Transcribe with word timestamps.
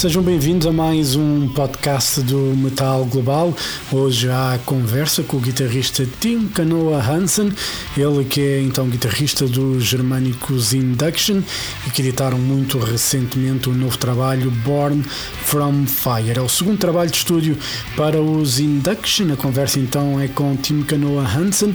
Sejam 0.00 0.22
bem-vindos 0.22 0.66
a 0.66 0.72
mais 0.72 1.14
um 1.14 1.46
podcast 1.48 2.22
do 2.22 2.56
Metal 2.56 3.04
Global. 3.04 3.54
Hoje 3.92 4.30
há 4.30 4.58
conversa 4.64 5.22
com 5.22 5.36
o 5.36 5.40
guitarrista 5.40 6.08
Tim 6.18 6.48
Canoa 6.48 6.96
Hansen, 7.06 7.52
ele 7.94 8.24
que 8.24 8.40
é 8.40 8.62
então 8.62 8.88
guitarrista 8.88 9.46
dos 9.46 9.84
germânicos 9.84 10.72
Induction 10.72 11.42
e 11.86 11.90
que 11.90 12.00
editaram 12.00 12.38
muito 12.38 12.78
recentemente 12.78 13.68
o 13.68 13.74
novo 13.74 13.98
trabalho 13.98 14.50
Born 14.50 15.02
From 15.02 15.84
Fire. 15.86 16.38
É 16.38 16.40
o 16.40 16.48
segundo 16.48 16.78
trabalho 16.78 17.10
de 17.10 17.18
estúdio 17.18 17.58
para 17.94 18.22
os 18.22 18.58
Induction. 18.58 19.30
A 19.34 19.36
conversa 19.36 19.78
então 19.78 20.18
é 20.18 20.28
com 20.28 20.56
Tim 20.56 20.80
Canoa 20.80 21.26
Hansen. 21.28 21.74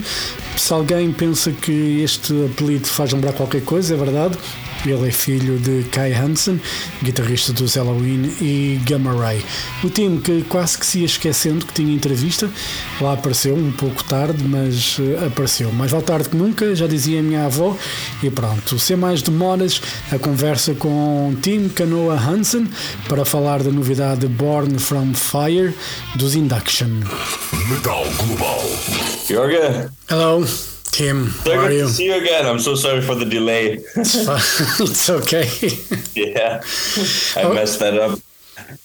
Se 0.57 0.73
alguém 0.73 1.11
pensa 1.11 1.51
que 1.51 2.01
este 2.01 2.33
apelido 2.45 2.87
faz 2.87 3.11
lembrar 3.11 3.33
qualquer 3.33 3.61
coisa, 3.61 3.93
é 3.93 3.97
verdade. 3.97 4.35
Ele 4.85 5.07
é 5.07 5.11
filho 5.11 5.57
de 5.57 5.83
Kai 5.89 6.13
Hansen, 6.13 6.61
guitarrista 7.01 7.51
dos 7.51 7.75
Halloween 7.75 8.31
e 8.39 8.79
Gamma 8.85 9.13
Ray. 9.13 9.43
O 9.83 9.89
time 9.89 10.19
que 10.21 10.43
quase 10.43 10.77
que 10.77 10.85
se 10.85 10.99
ia 10.99 11.05
esquecendo 11.05 11.65
que 11.65 11.73
tinha 11.73 11.93
entrevista, 11.93 12.49
lá 13.01 13.13
apareceu 13.13 13.55
um 13.55 13.71
pouco 13.71 14.03
tarde, 14.03 14.43
mas 14.43 14.99
uh, 14.99 15.25
apareceu. 15.27 15.71
Mais 15.71 15.91
vale 15.91 16.03
tarde 16.03 16.29
que 16.29 16.37
nunca, 16.37 16.75
já 16.75 16.87
dizia 16.87 17.19
a 17.19 17.23
minha 17.23 17.45
avó. 17.45 17.75
E 18.21 18.29
pronto, 18.29 18.77
sem 18.77 18.95
mais 18.95 19.21
demoras, 19.21 19.81
a 20.11 20.19
conversa 20.19 20.73
com 20.75 21.35
Tim 21.41 21.69
Canoa 21.69 22.15
Hansen 22.15 22.69
para 23.07 23.25
falar 23.25 23.63
da 23.63 23.71
novidade 23.71 24.27
Born 24.27 24.77
From 24.77 25.13
Fire 25.13 25.73
dos 26.15 26.35
Induction. 26.35 27.01
Metal 27.69 28.05
Global. 28.17 28.61
Jorge, 29.27 29.89
Hello. 30.09 30.74
Tim, 30.97 31.29
so 31.43 31.53
how 31.53 31.65
are 31.65 31.71
you? 31.71 31.81
to 31.87 31.89
see 31.89 32.05
you 32.05 32.15
again. 32.15 32.45
I'm 32.45 32.59
so 32.59 32.75
sorry 32.75 33.01
for 33.01 33.15
the 33.15 33.25
delay. 33.25 33.65
It's. 33.95 34.79
It's 34.79 35.09
okay. 35.09 35.45
yeah, 36.15 36.61
I 37.35 37.43
Oh. 37.43 37.53
messed 37.53 37.79
that 37.79 37.95
up. 37.97 38.19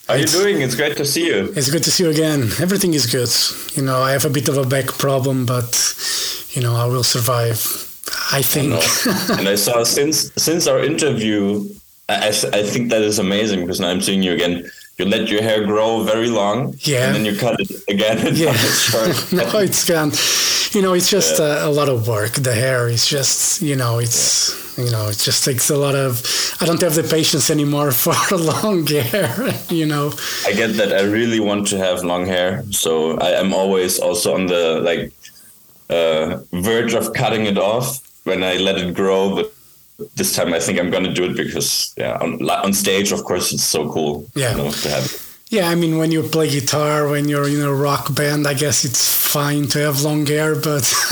How 0.07 0.13
are 0.15 0.17
you 0.17 0.27
doing? 0.27 0.61
It's 0.61 0.75
great 0.75 0.97
to 0.97 1.05
see 1.05 1.25
you. 1.27 1.53
It's 1.55 1.69
good 1.71 1.83
to 1.85 1.91
see 1.91 2.03
you 2.03 2.09
again. 2.09 2.41
Everything 2.59 2.93
is 2.93 3.05
good. 3.07 3.31
You 3.77 3.83
know, 3.87 4.01
I 4.01 4.11
have 4.11 4.25
a 4.25 4.29
bit 4.29 4.49
of 4.49 4.57
a 4.57 4.65
back 4.65 4.87
problem, 5.05 5.45
but 5.45 5.71
you 6.53 6.61
know, 6.61 6.75
I 6.75 6.85
will 6.85 7.03
survive. 7.03 7.59
I 8.33 8.41
think. 8.41 8.69
No. 8.71 8.81
and 9.39 9.47
I 9.47 9.55
saw 9.55 9.83
since 9.85 10.31
since 10.35 10.67
our 10.67 10.83
interview, 10.83 11.63
I, 12.09 12.15
I 12.27 12.31
I 12.59 12.63
think 12.71 12.89
that 12.91 13.01
is 13.01 13.19
amazing 13.19 13.59
because 13.61 13.79
now 13.79 13.89
I'm 13.89 14.01
seeing 14.01 14.21
you 14.23 14.33
again. 14.33 14.69
You 14.97 15.05
let 15.05 15.29
your 15.29 15.41
hair 15.41 15.65
grow 15.65 16.03
very 16.03 16.27
long, 16.29 16.75
Yeah. 16.83 17.05
and 17.07 17.15
then 17.15 17.25
you 17.25 17.33
cut 17.39 17.55
it 17.59 17.71
again. 17.87 18.17
And 18.27 18.37
yeah. 18.37 18.51
now 18.51 18.59
it's 18.69 18.81
short. 18.91 19.15
no, 19.33 19.59
it's 19.59 19.83
gone. 19.87 20.11
You 20.71 20.81
know, 20.81 20.93
it's 20.93 21.09
just 21.09 21.39
a, 21.39 21.65
a 21.65 21.69
lot 21.69 21.89
of 21.89 22.07
work. 22.07 22.31
The 22.33 22.53
hair 22.53 22.87
is 22.87 23.05
just, 23.05 23.61
you 23.61 23.75
know, 23.75 23.99
it's, 23.99 24.77
you 24.77 24.89
know, 24.89 25.09
it 25.09 25.17
just 25.17 25.43
takes 25.43 25.69
a 25.69 25.75
lot 25.75 25.95
of. 25.95 26.23
I 26.61 26.65
don't 26.65 26.79
have 26.81 26.95
the 26.95 27.03
patience 27.03 27.49
anymore 27.49 27.91
for 28.03 28.13
long 28.37 28.87
hair. 28.87 29.35
You 29.69 29.85
know. 29.85 30.13
I 30.45 30.53
get 30.53 30.77
that. 30.77 30.93
I 30.93 31.01
really 31.01 31.41
want 31.41 31.67
to 31.67 31.77
have 31.77 32.03
long 32.03 32.25
hair, 32.25 32.63
so 32.71 33.17
I 33.17 33.31
am 33.31 33.53
always 33.53 33.99
also 33.99 34.33
on 34.33 34.45
the 34.45 34.79
like 34.79 35.11
uh, 35.89 36.39
verge 36.53 36.93
of 36.93 37.13
cutting 37.13 37.47
it 37.47 37.57
off 37.57 37.99
when 38.23 38.41
I 38.41 38.55
let 38.55 38.77
it 38.77 38.93
grow. 38.93 39.35
But 39.35 39.51
this 40.15 40.33
time, 40.35 40.53
I 40.53 40.59
think 40.59 40.79
I'm 40.79 40.89
gonna 40.89 41.13
do 41.13 41.25
it 41.25 41.35
because 41.35 41.93
yeah, 41.97 42.17
on 42.21 42.41
on 42.49 42.71
stage, 42.71 43.11
of 43.11 43.25
course, 43.25 43.51
it's 43.51 43.63
so 43.65 43.91
cool. 43.91 44.25
Yeah. 44.35 44.51
you 44.51 44.57
know, 44.57 44.71
to 44.71 44.89
have. 44.89 45.05
it. 45.05 45.30
Yeah, 45.51 45.67
I 45.67 45.75
mean, 45.75 45.97
when 45.97 46.13
you 46.13 46.23
play 46.23 46.49
guitar, 46.49 47.09
when 47.09 47.27
you're 47.27 47.45
in 47.45 47.59
a 47.59 47.73
rock 47.73 48.15
band, 48.15 48.47
I 48.47 48.53
guess 48.53 48.85
it's 48.85 49.13
fine 49.13 49.67
to 49.67 49.79
have 49.79 50.01
long 50.01 50.25
hair, 50.25 50.55
but 50.55 50.89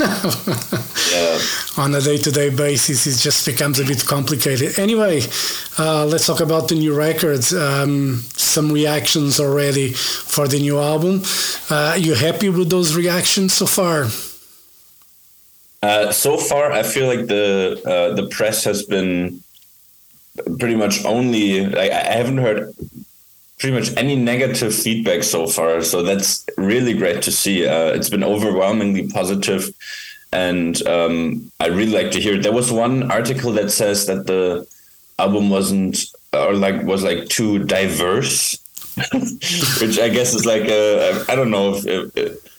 Yeah, 1.12 1.38
on 1.76 1.94
a 1.94 2.00
day-to-day 2.00 2.48
basis, 2.48 3.06
it 3.06 3.22
just 3.22 3.44
becomes 3.44 3.78
a 3.80 3.84
bit 3.84 4.06
complicated. 4.06 4.78
Anyway, 4.78 5.20
uh, 5.78 6.06
let's 6.06 6.26
talk 6.26 6.40
about 6.40 6.68
the 6.68 6.74
new 6.74 6.94
records. 6.96 7.52
Um, 7.52 8.22
some 8.32 8.72
reactions 8.72 9.38
already 9.38 9.92
for 9.92 10.48
the 10.48 10.58
new 10.58 10.78
album. 10.78 11.20
Uh, 11.68 11.96
you 11.98 12.14
happy 12.14 12.48
with 12.48 12.70
those 12.70 12.96
reactions 12.96 13.52
so 13.52 13.66
far? 13.66 14.06
Uh, 15.82 16.12
so 16.12 16.38
far, 16.38 16.72
I 16.72 16.82
feel 16.82 17.06
like 17.08 17.26
the 17.26 17.78
uh, 17.84 18.14
the 18.14 18.26
press 18.28 18.64
has 18.64 18.84
been 18.84 19.42
pretty 20.58 20.76
much 20.76 21.04
only. 21.04 21.66
Like, 21.66 21.92
I 21.92 22.14
haven't 22.16 22.38
heard 22.38 22.74
pretty 23.60 23.76
much 23.76 23.94
any 23.96 24.16
negative 24.16 24.74
feedback 24.74 25.22
so 25.22 25.46
far, 25.46 25.82
so 25.82 26.02
that's 26.02 26.46
really 26.56 26.94
great 26.94 27.22
to 27.22 27.30
see. 27.30 27.66
Uh, 27.66 27.92
it's 27.92 28.08
been 28.08 28.24
overwhelmingly 28.24 29.06
positive, 29.08 29.70
and 30.32 30.84
um, 30.86 31.52
I 31.60 31.66
really 31.66 31.92
like 31.92 32.10
to 32.12 32.20
hear. 32.20 32.34
It. 32.34 32.42
There 32.42 32.52
was 32.52 32.72
one 32.72 33.10
article 33.12 33.52
that 33.52 33.70
says 33.70 34.06
that 34.06 34.26
the 34.26 34.66
album 35.18 35.50
wasn't 35.50 36.06
or 36.32 36.54
like 36.54 36.82
was 36.84 37.04
like 37.04 37.28
too 37.28 37.58
diverse, 37.64 38.58
which 39.80 39.98
I 39.98 40.08
guess 40.08 40.34
is 40.34 40.46
like 40.46 40.64
a 40.64 41.24
I 41.28 41.34
don't 41.36 41.50
know 41.50 41.74
if. 41.74 41.86
if 41.86 42.50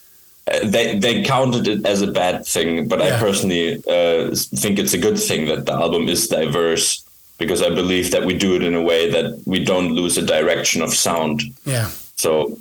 uh, 0.47 0.67
they 0.67 0.97
they 0.97 1.23
counted 1.23 1.67
it 1.67 1.85
as 1.85 2.01
a 2.01 2.11
bad 2.11 2.45
thing, 2.45 2.87
but 2.87 2.99
I 2.99 3.17
personally 3.19 3.75
uh, 3.87 4.33
think 4.35 4.79
it's 4.79 4.93
a 4.93 4.97
good 4.97 5.19
thing 5.19 5.45
that 5.45 5.67
the 5.67 5.71
album 5.71 6.09
is 6.09 6.27
diverse 6.27 7.05
because 7.41 7.61
I 7.61 7.69
believe 7.69 8.11
that 8.11 8.23
we 8.23 8.33
do 8.45 8.55
it 8.55 8.63
in 8.63 8.75
a 8.75 8.81
way 8.81 9.09
that 9.09 9.25
we 9.45 9.59
don't 9.71 9.91
lose 9.99 10.17
a 10.17 10.25
direction 10.35 10.81
of 10.81 10.93
sound. 10.93 11.41
Yeah. 11.65 11.89
So 12.15 12.57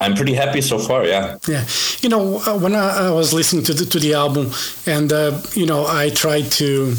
I'm 0.00 0.14
pretty 0.14 0.34
happy 0.34 0.62
so 0.62 0.78
far. 0.78 1.04
Yeah, 1.04 1.38
Yeah, 1.46 1.64
you 2.00 2.08
know, 2.08 2.40
uh, 2.46 2.58
when 2.58 2.74
I, 2.74 3.08
I 3.08 3.10
was 3.10 3.34
listening 3.34 3.64
to 3.64 3.74
the 3.74 3.84
to 3.84 3.98
the 3.98 4.14
album, 4.14 4.52
and 4.86 5.12
uh, 5.12 5.40
you 5.54 5.66
know, 5.66 5.86
I 5.86 6.10
tried 6.10 6.46
to 6.52 6.94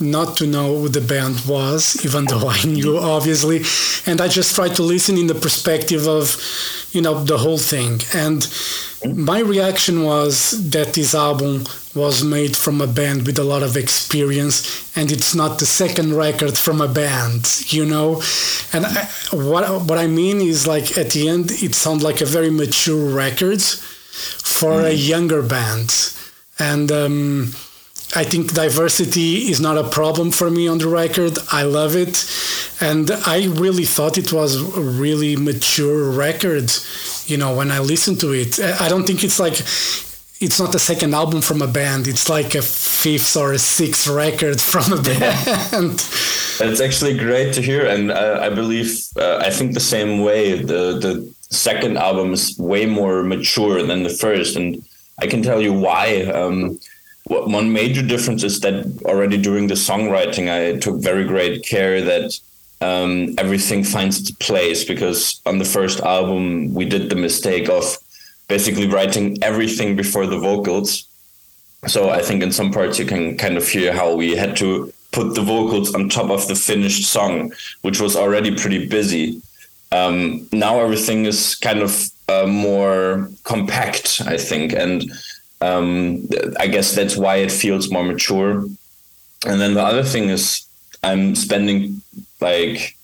not 0.00 0.36
to 0.38 0.46
know 0.46 0.78
who 0.80 0.88
the 0.88 1.00
band 1.00 1.36
was, 1.46 2.04
even 2.04 2.24
though 2.24 2.48
I 2.48 2.62
knew 2.76 2.98
obviously, 2.98 3.62
and 4.06 4.20
I 4.20 4.28
just 4.28 4.54
tried 4.54 4.74
to 4.76 4.82
listen 4.82 5.16
in 5.16 5.26
the 5.26 5.34
perspective 5.34 6.08
of, 6.08 6.36
you 6.92 7.00
know, 7.00 7.22
the 7.22 7.38
whole 7.38 7.58
thing. 7.58 8.00
And 8.12 8.42
my 9.04 9.40
reaction 9.40 10.02
was 10.02 10.70
that 10.70 10.94
this 10.94 11.14
album 11.14 11.64
was 11.94 12.24
made 12.24 12.56
from 12.56 12.80
a 12.80 12.86
band 12.86 13.26
with 13.26 13.38
a 13.38 13.44
lot 13.44 13.62
of 13.62 13.76
experience, 13.76 14.96
and 14.96 15.12
it's 15.12 15.34
not 15.34 15.58
the 15.58 15.66
second 15.66 16.14
record 16.14 16.56
from 16.58 16.80
a 16.80 16.88
band, 16.88 17.72
you 17.72 17.84
know. 17.84 18.22
And 18.72 18.86
I, 18.86 19.08
what 19.32 19.64
what 19.88 19.98
I 19.98 20.06
mean 20.06 20.40
is 20.40 20.66
like 20.66 20.96
at 20.96 21.10
the 21.10 21.28
end, 21.28 21.50
it 21.50 21.74
sounds 21.74 22.02
like 22.02 22.20
a 22.20 22.26
very 22.26 22.50
mature 22.50 23.14
record 23.14 23.62
for 23.62 24.80
a 24.80 24.92
younger 24.92 25.42
band, 25.42 26.14
and. 26.58 26.90
Um, 26.90 27.52
I 28.16 28.24
think 28.24 28.54
diversity 28.54 29.50
is 29.50 29.60
not 29.60 29.76
a 29.76 29.88
problem 29.88 30.30
for 30.30 30.50
me 30.50 30.68
on 30.68 30.78
the 30.78 30.88
record. 30.88 31.36
I 31.50 31.64
love 31.64 31.96
it. 31.96 32.24
And 32.80 33.10
I 33.26 33.46
really 33.46 33.84
thought 33.84 34.18
it 34.18 34.32
was 34.32 34.56
a 34.76 34.80
really 34.80 35.36
mature 35.36 36.10
record, 36.10 36.70
you 37.26 37.36
know, 37.36 37.56
when 37.56 37.70
I 37.70 37.80
listened 37.80 38.20
to 38.20 38.32
it. 38.32 38.60
I 38.60 38.84
I 38.84 38.88
don't 38.88 39.06
think 39.06 39.24
it's 39.24 39.40
like, 39.40 39.54
it's 40.40 40.60
not 40.60 40.74
a 40.74 40.78
second 40.78 41.14
album 41.14 41.40
from 41.40 41.62
a 41.62 41.66
band. 41.66 42.06
It's 42.06 42.28
like 42.28 42.54
a 42.54 42.62
fifth 42.62 43.36
or 43.36 43.52
a 43.52 43.58
sixth 43.58 44.06
record 44.06 44.60
from 44.72 44.92
a 44.92 45.02
band. 45.02 45.98
that's 46.58 46.80
actually 46.80 47.16
great 47.16 47.54
to 47.54 47.62
hear, 47.62 47.86
and 47.86 48.10
uh, 48.10 48.38
I 48.42 48.50
believe 48.50 48.88
uh, 49.16 49.38
I 49.38 49.50
think 49.50 49.72
the 49.72 49.80
same 49.80 50.20
way. 50.20 50.60
The 50.60 50.98
the 50.98 51.34
second 51.50 51.96
album 51.96 52.32
is 52.32 52.58
way 52.58 52.84
more 52.86 53.22
mature 53.22 53.82
than 53.82 54.02
the 54.02 54.10
first, 54.10 54.56
and 54.56 54.84
I 55.22 55.26
can 55.26 55.42
tell 55.42 55.60
you 55.60 55.72
why. 55.72 56.24
Um, 56.26 56.78
one 57.26 57.72
major 57.72 58.02
difference 58.02 58.42
is 58.42 58.60
that 58.60 58.84
already 59.04 59.38
during 59.38 59.66
the 59.66 59.74
songwriting, 59.74 60.50
I 60.50 60.78
took 60.78 61.00
very 61.00 61.24
great 61.24 61.64
care 61.64 62.02
that 62.02 62.38
um, 62.80 63.34
everything 63.38 63.82
finds 63.82 64.20
its 64.20 64.30
place 64.30 64.84
because 64.84 65.40
on 65.46 65.58
the 65.58 65.64
first 65.64 66.00
album 66.00 66.74
we 66.74 66.84
did 66.84 67.08
the 67.08 67.16
mistake 67.16 67.68
of 67.68 67.96
basically 68.48 68.86
writing 68.86 69.42
everything 69.42 69.96
before 69.96 70.26
the 70.26 70.38
vocals. 70.38 71.08
So 71.86 72.10
I 72.10 72.20
think 72.20 72.42
in 72.42 72.52
some 72.52 72.70
parts 72.72 72.98
you 72.98 73.06
can 73.06 73.38
kind 73.38 73.56
of 73.56 73.66
hear 73.66 73.92
how 73.92 74.14
we 74.14 74.36
had 74.36 74.56
to 74.58 74.92
put 75.12 75.34
the 75.34 75.42
vocals 75.42 75.94
on 75.94 76.08
top 76.08 76.30
of 76.30 76.46
the 76.48 76.54
finished 76.54 77.10
song, 77.10 77.52
which 77.82 78.00
was 78.00 78.16
already 78.16 78.54
pretty 78.54 78.86
busy. 78.86 79.40
Um, 79.92 80.46
now 80.52 80.80
everything 80.80 81.24
is 81.24 81.54
kind 81.54 81.80
of 81.80 82.10
uh, 82.28 82.46
more 82.46 83.30
compact, 83.44 84.20
I 84.26 84.36
think, 84.36 84.72
and 84.72 85.10
um, 85.60 86.28
I 86.58 86.66
guess 86.66 86.94
that's 86.94 87.16
why 87.16 87.36
it 87.36 87.52
feels 87.52 87.90
more 87.90 88.04
mature. 88.04 88.64
And 89.46 89.60
then 89.60 89.74
the 89.74 89.82
other 89.82 90.02
thing 90.02 90.28
is 90.30 90.66
I'm 91.02 91.34
spending 91.34 92.02
like 92.40 92.96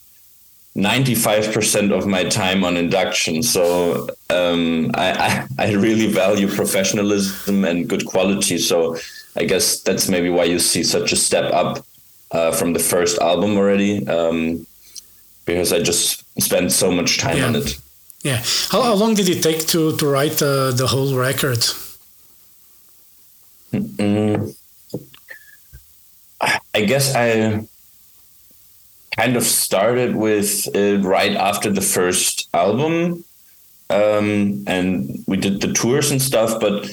95% 0.77 1.93
of 1.97 2.07
my 2.07 2.25
time 2.25 2.65
on 2.65 2.77
induction. 2.77 3.43
So 3.43 4.09
um, 4.31 4.91
I, 4.95 5.47
I, 5.59 5.67
I 5.67 5.73
really 5.75 6.07
value 6.13 6.49
professionalism 6.49 7.65
and 7.65 7.89
good 7.89 8.07
quality. 8.07 8.59
So 8.59 8.97
I 9.37 9.45
guess 9.45 9.81
that's 9.81 10.09
maybe 10.09 10.31
why 10.31 10.45
you 10.45 10.59
see 10.59 10.83
such 10.85 11.13
a 11.13 11.17
step 11.17 11.53
up 11.53 11.85
uh, 12.31 12.53
from 12.53 12.73
the 12.73 12.79
first 12.79 13.19
album 13.19 13.57
already, 13.57 14.07
um, 14.07 14.67
because 15.45 15.73
I 15.73 15.81
just 15.83 16.23
spent 16.41 16.71
so 16.73 16.91
much 16.93 17.19
time 17.19 17.39
Yeah. 17.39 17.47
on 17.49 17.57
it. 17.57 17.77
Yeah. 18.23 18.43
How, 18.71 18.83
how 18.83 18.95
long 18.95 19.15
did 19.15 19.29
it 19.29 19.43
take 19.43 19.67
to 19.69 19.97
to 19.97 20.07
write 20.07 20.41
uh, 20.43 20.71
the 20.73 20.87
whole 20.87 21.17
record? 21.17 21.65
Mm, 23.73 24.55
I 26.75 26.81
guess 26.83 27.15
I 27.15 27.67
kind 29.17 29.37
of 29.37 29.45
started 29.45 30.17
with 30.17 30.75
it 30.75 31.05
right 31.05 31.37
after 31.37 31.71
the 31.71 31.81
first 31.81 32.49
album. 32.55 33.25
Um, 33.91 34.63
and 34.69 35.25
we 35.27 35.37
did 35.37 35.61
the 35.61 35.73
tours 35.73 36.13
and 36.13 36.23
stuff, 36.23 36.61
but 36.61 36.87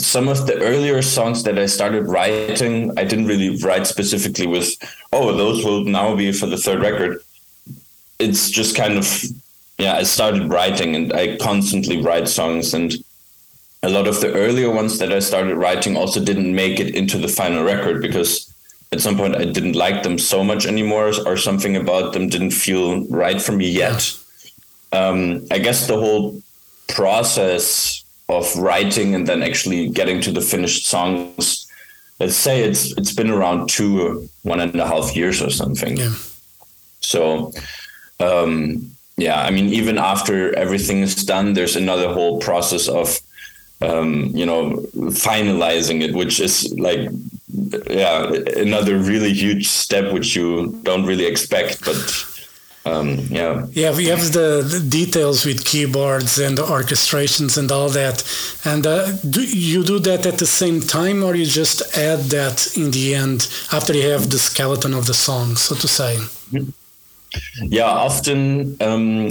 some 0.00 0.28
of 0.28 0.46
the 0.46 0.56
earlier 0.62 1.02
songs 1.02 1.42
that 1.42 1.58
I 1.58 1.66
started 1.66 2.06
writing, 2.06 2.96
I 2.96 3.02
didn't 3.02 3.26
really 3.26 3.56
write 3.56 3.88
specifically 3.88 4.46
with, 4.46 4.70
oh, 5.12 5.36
those 5.36 5.64
will 5.64 5.84
now 5.84 6.14
be 6.14 6.30
for 6.30 6.46
the 6.46 6.56
third 6.56 6.80
record. 6.80 7.18
It's 8.20 8.50
just 8.50 8.76
kind 8.76 8.96
of, 8.96 9.24
yeah, 9.78 9.94
I 9.94 10.04
started 10.04 10.48
writing 10.48 10.94
and 10.94 11.12
I 11.12 11.36
constantly 11.38 12.00
write 12.00 12.28
songs. 12.28 12.72
And 12.72 12.94
a 13.82 13.88
lot 13.88 14.08
of 14.08 14.20
the 14.20 14.32
earlier 14.34 14.70
ones 14.70 14.98
that 14.98 15.12
I 15.12 15.20
started 15.20 15.56
writing 15.56 15.96
also 15.96 16.22
didn't 16.22 16.54
make 16.54 16.80
it 16.80 16.94
into 16.94 17.18
the 17.18 17.28
final 17.28 17.64
record 17.64 18.02
because 18.02 18.52
at 18.92 19.00
some 19.00 19.16
point 19.16 19.36
I 19.36 19.44
didn't 19.44 19.74
like 19.76 20.02
them 20.02 20.18
so 20.18 20.42
much 20.42 20.66
anymore, 20.66 21.12
or 21.26 21.36
something 21.36 21.76
about 21.76 22.12
them 22.12 22.28
didn't 22.28 22.52
feel 22.52 23.04
right 23.06 23.40
for 23.40 23.52
me 23.52 23.68
yet. 23.68 24.16
Um, 24.92 25.46
I 25.50 25.58
guess 25.58 25.86
the 25.86 25.98
whole 25.98 26.42
process 26.88 28.02
of 28.28 28.54
writing 28.56 29.14
and 29.14 29.26
then 29.26 29.42
actually 29.42 29.88
getting 29.90 30.20
to 30.22 30.32
the 30.32 30.40
finished 30.40 30.86
songs, 30.86 31.66
let's 32.18 32.34
say 32.36 32.62
it's 32.62 32.96
it's 32.96 33.12
been 33.12 33.30
around 33.30 33.68
two 33.68 34.28
one 34.42 34.60
and 34.60 34.74
a 34.80 34.86
half 34.86 35.14
years 35.14 35.42
or 35.42 35.50
something. 35.50 35.98
Yeah. 35.98 36.14
So 37.00 37.52
um, 38.20 38.90
yeah, 39.16 39.42
I 39.42 39.50
mean, 39.50 39.68
even 39.68 39.98
after 39.98 40.56
everything 40.56 41.02
is 41.02 41.24
done, 41.24 41.52
there's 41.52 41.76
another 41.76 42.12
whole 42.12 42.40
process 42.40 42.88
of 42.88 43.20
um, 43.80 44.30
you 44.34 44.46
know 44.46 44.76
finalizing 45.10 46.02
it, 46.02 46.14
which 46.14 46.40
is 46.40 46.74
like 46.78 47.08
yeah 47.90 48.32
another 48.56 48.98
really 48.98 49.32
huge 49.32 49.68
step 49.68 50.12
which 50.12 50.34
you 50.36 50.78
don't 50.82 51.06
really 51.06 51.26
expect, 51.26 51.84
but. 51.84 52.24
Um, 52.84 53.18
yeah. 53.28 53.66
Yeah, 53.72 53.94
we 53.94 54.06
have 54.06 54.32
the, 54.32 54.62
the, 54.66 54.80
details 54.80 55.44
with 55.44 55.66
keyboards 55.66 56.38
and 56.38 56.56
the 56.56 56.62
orchestrations 56.62 57.58
and 57.58 57.70
all 57.70 57.90
that. 57.90 58.24
And 58.64 58.86
uh, 58.86 59.12
do 59.28 59.42
you 59.42 59.84
do 59.84 59.98
that 59.98 60.24
at 60.24 60.38
the 60.38 60.46
same 60.46 60.80
time, 60.80 61.22
or 61.22 61.34
you 61.34 61.44
just 61.44 61.98
add 61.98 62.20
that 62.30 62.76
in 62.78 62.90
the 62.90 63.14
end 63.14 63.46
after 63.72 63.92
you 63.92 64.08
have 64.08 64.30
the 64.30 64.38
skeleton 64.38 64.94
of 64.94 65.06
the 65.06 65.12
song, 65.12 65.56
so 65.56 65.74
to 65.74 65.88
say? 65.88 66.18
Yeah, 67.62 67.84
often 67.84 68.76
um, 68.80 69.30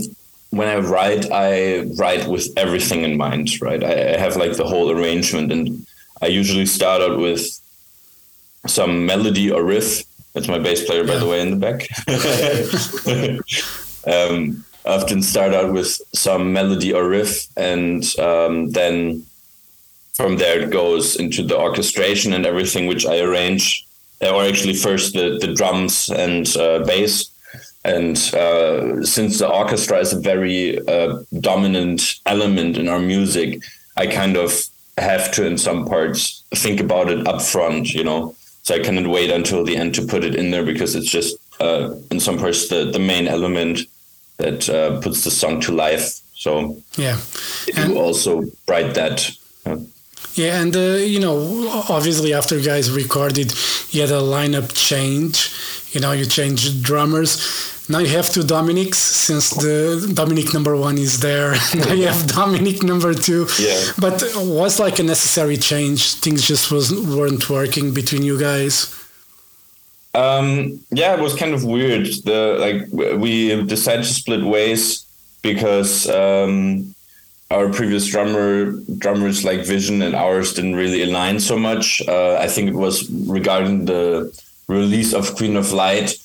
when 0.51 0.67
I 0.67 0.77
write, 0.77 1.31
I 1.31 1.81
write 1.97 2.27
with 2.27 2.47
everything 2.57 3.03
in 3.03 3.17
mind, 3.17 3.59
right? 3.61 3.83
I, 3.83 4.15
I 4.15 4.17
have 4.17 4.37
like 4.37 4.55
the 4.55 4.67
whole 4.67 4.91
arrangement, 4.91 5.51
and 5.51 5.85
I 6.21 6.27
usually 6.27 6.65
start 6.65 7.01
out 7.01 7.19
with 7.19 7.59
some 8.65 9.05
melody 9.05 9.51
or 9.51 9.63
riff. 9.63 10.03
That's 10.33 10.47
my 10.47 10.59
bass 10.59 10.85
player, 10.85 11.03
by 11.03 11.13
yeah. 11.13 11.19
the 11.19 11.27
way, 11.27 11.41
in 11.41 11.51
the 11.51 11.57
back. 11.57 11.89
um, 14.07 14.63
I 14.85 14.95
often 14.95 15.21
start 15.21 15.53
out 15.53 15.73
with 15.73 16.01
some 16.13 16.53
melody 16.53 16.93
or 16.93 17.09
riff, 17.09 17.47
and 17.57 18.05
um, 18.19 18.71
then 18.71 19.25
from 20.13 20.37
there 20.37 20.61
it 20.61 20.71
goes 20.71 21.15
into 21.15 21.43
the 21.43 21.57
orchestration 21.57 22.33
and 22.33 22.45
everything, 22.45 22.87
which 22.87 23.05
I 23.05 23.19
arrange, 23.19 23.85
or 24.21 24.43
actually 24.43 24.73
first 24.73 25.13
the, 25.13 25.37
the 25.39 25.53
drums 25.53 26.09
and 26.09 26.47
uh, 26.57 26.79
bass. 26.85 27.29
And 27.87 28.17
uh, 28.33 29.03
since 29.05 29.39
the 29.39 29.49
orchestra 29.49 29.99
is 29.99 30.11
a 30.11 30.19
very 30.19 30.77
uh, 30.87 31.23
dominant 31.39 32.15
element 32.25 32.77
in 32.77 32.89
our 32.89 32.99
music, 32.99 33.61
I 33.95 34.07
kind 34.07 34.35
of 34.35 34.51
have 34.97 35.31
to, 35.31 35.45
in 35.45 35.57
some 35.57 35.85
parts, 35.85 36.43
think 36.53 36.81
about 36.81 37.09
it 37.09 37.25
up 37.25 37.41
front, 37.41 37.93
you 37.93 38.03
know. 38.03 38.35
So 38.63 38.75
I 38.75 38.79
cannot 38.79 39.07
wait 39.07 39.31
until 39.31 39.63
the 39.63 39.77
end 39.77 39.95
to 39.95 40.05
put 40.05 40.25
it 40.25 40.35
in 40.35 40.51
there 40.51 40.65
because 40.65 40.95
it's 40.95 41.09
just, 41.09 41.37
uh, 41.61 41.95
in 42.11 42.19
some 42.19 42.37
parts, 42.37 42.67
the, 42.67 42.91
the 42.91 42.99
main 42.99 43.27
element 43.27 43.79
that 44.37 44.69
uh, 44.69 44.99
puts 44.99 45.23
the 45.23 45.31
song 45.31 45.61
to 45.61 45.71
life. 45.71 46.19
So 46.35 46.77
yeah, 46.97 47.17
you 47.73 47.97
also 47.97 48.43
write 48.67 48.93
that. 48.95 49.31
Yeah, 50.35 50.61
and 50.61 50.75
uh, 50.75 50.97
you 51.01 51.19
know, 51.19 51.37
obviously 51.89 52.33
after 52.33 52.57
you 52.57 52.63
guys 52.63 52.91
recorded, 52.91 53.53
you 53.89 54.01
had 54.01 54.11
a 54.11 54.21
lineup 54.21 54.71
change. 54.75 55.51
You 55.97 56.01
know, 56.01 56.11
you 56.11 56.27
changed 56.27 56.83
drummers. 56.83 57.31
Now 57.89 57.97
you 57.97 58.09
have 58.09 58.29
two 58.29 58.43
Dominics 58.43 58.99
since 58.99 59.49
the 59.49 60.11
Dominic 60.13 60.53
number 60.53 60.77
one 60.77 60.99
is 60.99 61.21
there. 61.21 61.55
now 61.75 61.91
you 61.91 62.05
have 62.05 62.27
Dominic 62.27 62.83
number 62.83 63.15
two. 63.15 63.47
Yeah. 63.57 63.81
But 63.97 64.23
was 64.35 64.79
like 64.79 64.99
a 64.99 65.03
necessary 65.03 65.57
change. 65.57 66.13
Things 66.13 66.47
just 66.47 66.71
wasn't 66.71 67.07
weren't 67.17 67.49
working 67.49 67.95
between 67.95 68.21
you 68.21 68.39
guys. 68.39 68.93
Um, 70.13 70.81
yeah, 70.91 71.15
it 71.15 71.19
was 71.19 71.33
kind 71.33 71.55
of 71.55 71.63
weird. 71.63 72.05
The 72.25 72.57
like 72.59 73.17
we 73.17 73.63
decided 73.63 74.05
to 74.05 74.13
split 74.13 74.43
ways 74.43 75.03
because 75.41 76.07
um, 76.09 76.93
our 77.49 77.69
previous 77.69 78.05
drummer 78.05 78.73
drummers 78.99 79.43
like 79.43 79.65
vision 79.65 80.03
and 80.03 80.13
ours 80.13 80.53
didn't 80.53 80.75
really 80.75 81.01
align 81.01 81.39
so 81.39 81.57
much. 81.57 82.03
Uh, 82.07 82.37
I 82.39 82.47
think 82.47 82.69
it 82.69 82.75
was 82.75 83.09
regarding 83.09 83.85
the 83.85 84.31
release 84.67 85.13
of 85.13 85.35
Queen 85.35 85.55
of 85.55 85.73
Light. 85.73 86.15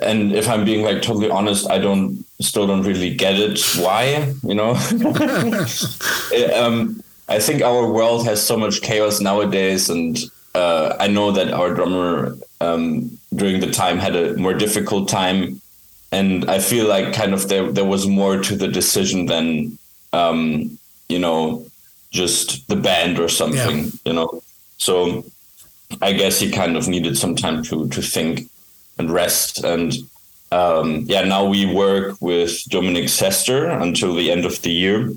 And 0.00 0.32
if 0.32 0.48
i'm 0.48 0.64
being 0.64 0.84
like 0.84 1.02
totally 1.02 1.28
honest 1.28 1.68
i 1.70 1.78
don't 1.78 2.24
still 2.40 2.66
don't 2.66 2.84
really 2.84 3.14
get 3.14 3.34
it. 3.34 3.60
Why? 3.76 4.32
You 4.42 4.54
know? 4.54 4.74
It, 6.30 6.52
um, 6.60 7.02
i 7.28 7.38
think 7.38 7.62
our 7.62 7.90
world 7.90 8.24
has 8.24 8.44
so 8.44 8.56
much 8.56 8.80
chaos 8.80 9.20
nowadays 9.20 9.90
and 9.90 10.18
uh, 10.54 10.96
i 11.00 11.08
know 11.08 11.32
that 11.32 11.52
our 11.52 11.74
drummer 11.74 12.36
um, 12.60 13.18
during 13.34 13.60
the 13.60 13.70
time 13.70 13.98
had 13.98 14.16
a 14.16 14.36
more 14.36 14.54
difficult 14.54 15.08
time. 15.08 15.60
And 16.10 16.48
i 16.48 16.58
feel 16.58 16.86
like 16.88 17.12
kind 17.12 17.34
of 17.34 17.48
there, 17.48 17.70
there 17.70 17.84
was 17.84 18.06
more 18.06 18.38
to 18.38 18.56
the 18.56 18.68
decision 18.68 19.26
than 19.26 19.78
um, 20.12 20.78
you 21.08 21.18
know 21.18 21.66
just 22.10 22.66
the 22.68 22.76
band 22.76 23.18
or 23.18 23.28
something 23.28 23.84
yeah. 23.84 23.90
you 24.04 24.12
know? 24.12 24.42
So 24.78 25.24
i 26.02 26.12
guess 26.12 26.38
he 26.38 26.50
kind 26.50 26.76
of 26.76 26.86
needed 26.88 27.16
some 27.16 27.34
time 27.34 27.62
to 27.62 27.88
to 27.88 28.02
think 28.02 28.48
and 28.98 29.10
rest. 29.10 29.64
And 29.64 29.94
um, 30.50 31.04
yeah, 31.06 31.22
now 31.22 31.44
we 31.44 31.72
work 31.72 32.20
with 32.20 32.64
Dominic 32.68 33.04
Sester 33.04 33.80
until 33.80 34.14
the 34.14 34.30
end 34.30 34.44
of 34.44 34.60
the 34.62 34.70
year. 34.70 35.10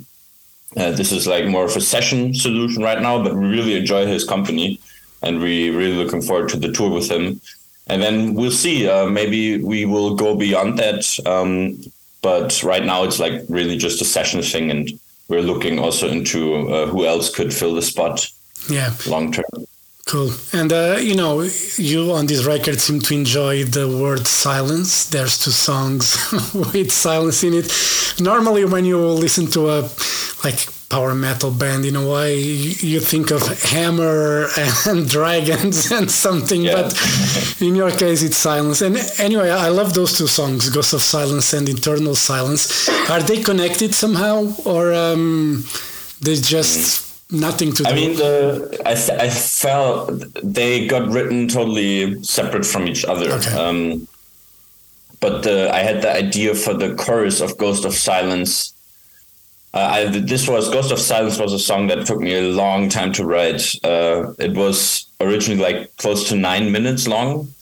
Uh, 0.77 0.91
this 0.91 1.11
is 1.11 1.27
like 1.27 1.45
more 1.47 1.65
of 1.65 1.75
a 1.75 1.81
session 1.81 2.33
solution 2.33 2.81
right 2.81 3.01
now, 3.01 3.21
but 3.21 3.35
we 3.35 3.47
really 3.47 3.75
enjoy 3.75 4.05
his 4.05 4.23
company 4.23 4.79
and 5.21 5.39
we 5.39 5.69
really 5.69 5.95
looking 5.95 6.21
forward 6.21 6.49
to 6.49 6.57
the 6.57 6.71
tour 6.71 6.89
with 6.89 7.11
him. 7.11 7.41
And 7.87 8.01
then 8.01 8.35
we'll 8.35 8.51
see. 8.51 8.87
Uh, 8.87 9.07
maybe 9.07 9.61
we 9.61 9.85
will 9.85 10.15
go 10.15 10.35
beyond 10.35 10.79
that. 10.79 11.03
Um, 11.25 11.81
but 12.21 12.63
right 12.63 12.85
now 12.85 13.03
it's 13.03 13.19
like 13.19 13.41
really 13.49 13.77
just 13.77 14.01
a 14.01 14.05
session 14.05 14.41
thing, 14.43 14.69
and 14.69 14.99
we're 15.27 15.41
looking 15.41 15.79
also 15.79 16.07
into 16.07 16.69
uh, 16.69 16.85
who 16.85 17.05
else 17.05 17.33
could 17.33 17.51
fill 17.51 17.73
the 17.73 17.81
spot. 17.81 18.29
Yeah, 18.69 18.93
long 19.07 19.31
term. 19.31 19.65
Cool. 20.11 20.33
And, 20.51 20.73
uh, 20.73 20.97
you 20.99 21.15
know, 21.15 21.41
you 21.77 22.11
on 22.11 22.25
this 22.25 22.43
record 22.43 22.81
seem 22.81 22.99
to 22.99 23.13
enjoy 23.13 23.63
the 23.63 23.87
word 23.87 24.27
silence. 24.27 25.09
There's 25.09 25.39
two 25.39 25.51
songs 25.51 26.17
with 26.53 26.91
silence 26.91 27.45
in 27.45 27.53
it. 27.53 27.71
Normally, 28.19 28.65
when 28.65 28.83
you 28.83 28.99
listen 28.99 29.47
to 29.51 29.69
a, 29.69 29.89
like, 30.43 30.67
power 30.89 31.15
metal 31.15 31.49
band 31.49 31.85
in 31.85 31.95
a 31.95 32.05
way, 32.05 32.37
you 32.41 32.99
think 32.99 33.31
of 33.31 33.41
hammer 33.63 34.49
and 34.85 35.07
dragons 35.17 35.89
and 35.93 36.11
something, 36.11 36.63
yeah. 36.63 36.73
but 36.73 37.61
in 37.61 37.73
your 37.73 37.91
case, 37.91 38.21
it's 38.21 38.35
silence. 38.35 38.81
And 38.81 38.97
anyway, 39.17 39.49
I 39.49 39.69
love 39.69 39.93
those 39.93 40.17
two 40.17 40.27
songs, 40.27 40.69
Ghost 40.71 40.93
of 40.93 41.01
Silence 41.01 41.53
and 41.53 41.69
Eternal 41.69 42.15
Silence. 42.15 42.89
Are 43.09 43.21
they 43.21 43.41
connected 43.41 43.95
somehow, 43.95 44.53
or 44.65 44.93
um, 44.93 45.63
they 46.19 46.35
just 46.35 47.10
nothing 47.31 47.73
to 47.73 47.83
do. 47.83 47.89
I 47.89 47.93
mean, 47.93 48.15
the 48.17 48.81
I 48.85 48.95
th- 48.95 49.19
I 49.19 49.29
felt 49.29 50.23
they 50.43 50.87
got 50.87 51.09
written 51.09 51.47
totally 51.47 52.21
separate 52.23 52.65
from 52.65 52.87
each 52.87 53.05
other. 53.05 53.31
Okay. 53.31 53.53
Um, 53.53 54.07
but 55.19 55.43
the, 55.43 55.73
I 55.73 55.79
had 55.79 56.01
the 56.01 56.11
idea 56.11 56.55
for 56.55 56.73
the 56.73 56.95
chorus 56.95 57.41
of 57.41 57.57
Ghost 57.57 57.85
of 57.85 57.93
Silence. 57.93 58.73
Uh, 59.73 59.77
I, 59.77 60.05
this 60.05 60.47
was 60.47 60.69
Ghost 60.69 60.91
of 60.91 60.99
Silence 60.99 61.37
was 61.39 61.53
a 61.53 61.59
song 61.59 61.87
that 61.87 62.05
took 62.05 62.19
me 62.19 62.33
a 62.33 62.49
long 62.49 62.89
time 62.89 63.13
to 63.13 63.25
write. 63.25 63.63
Uh, 63.83 64.33
it 64.39 64.53
was 64.53 65.05
originally 65.21 65.61
like 65.61 65.95
close 65.97 66.27
to 66.29 66.35
nine 66.35 66.71
minutes 66.71 67.07
long, 67.07 67.53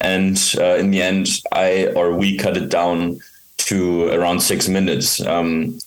and 0.00 0.54
uh, 0.58 0.76
in 0.76 0.90
the 0.92 1.02
end, 1.02 1.28
I 1.52 1.88
or 1.96 2.14
we 2.14 2.38
cut 2.38 2.56
it 2.56 2.68
down 2.68 3.20
to 3.58 4.08
around 4.08 4.40
six 4.40 4.68
minutes. 4.68 5.20
Um, 5.20 5.78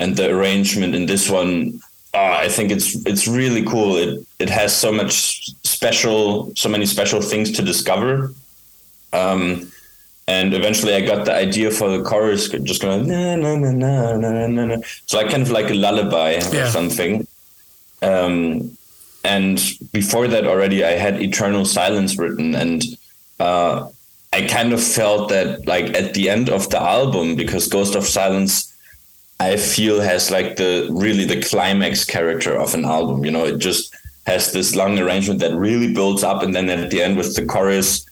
and 0.00 0.16
the 0.16 0.30
arrangement 0.30 0.94
in 0.94 1.06
this 1.06 1.28
one 1.28 1.80
uh, 2.14 2.36
I 2.44 2.48
think 2.48 2.70
it's 2.70 2.94
it's 3.06 3.28
really 3.28 3.62
cool. 3.64 3.96
It 3.96 4.26
it 4.38 4.50
has 4.50 4.74
so 4.76 4.90
much 4.92 5.50
special, 5.64 6.52
so 6.56 6.68
many 6.68 6.86
special 6.86 7.20
things 7.20 7.52
to 7.52 7.62
discover. 7.62 8.32
Um, 9.12 9.70
and 10.26 10.52
eventually 10.52 10.94
I 10.94 11.00
got 11.00 11.24
the 11.24 11.34
idea 11.34 11.70
for 11.70 11.88
the 11.88 12.02
chorus, 12.04 12.48
just 12.48 12.82
going 12.82 13.06
na 13.08 13.36
na 13.36 13.56
na 13.56 13.70
na 13.72 14.16
na 14.16 14.46
na 14.46 14.64
na. 14.66 14.76
So 15.06 15.18
I 15.18 15.24
kind 15.24 15.42
of 15.42 15.50
like 15.50 15.70
a 15.70 15.74
lullaby 15.74 16.32
Yeah. 16.52 16.66
or 16.66 16.70
something. 16.70 17.26
Um, 18.02 18.76
and 19.24 19.60
before 19.92 20.28
that 20.28 20.46
already, 20.46 20.84
I 20.84 20.92
had 20.92 21.20
Eternal 21.20 21.64
Silence 21.64 22.16
written, 22.18 22.54
and 22.54 22.84
uh, 23.40 23.88
I 24.32 24.42
kind 24.46 24.72
of 24.72 24.82
felt 24.82 25.28
that 25.30 25.66
like 25.66 25.96
at 25.96 26.14
the 26.14 26.30
end 26.30 26.48
of 26.48 26.68
the 26.70 26.80
album, 26.80 27.34
because 27.36 27.66
Ghost 27.68 27.94
of 27.96 28.04
Silence, 28.04 28.72
I 29.40 29.56
feel 29.56 30.00
has 30.00 30.30
like 30.30 30.56
the 30.56 30.88
really 30.90 31.24
the 31.24 31.42
climax 31.42 32.04
character 32.04 32.56
of 32.56 32.74
an 32.74 32.84
album. 32.84 33.24
You 33.24 33.30
know, 33.30 33.44
it 33.44 33.58
just 33.58 33.94
has 34.26 34.52
this 34.52 34.74
long 34.74 34.98
arrangement 34.98 35.40
that 35.40 35.54
really 35.54 35.92
builds 35.92 36.22
up, 36.22 36.42
and 36.42 36.54
then 36.54 36.68
at 36.68 36.90
the 36.90 37.02
end 37.02 37.16
with 37.16 37.34
the 37.36 37.46
chorus 37.46 38.04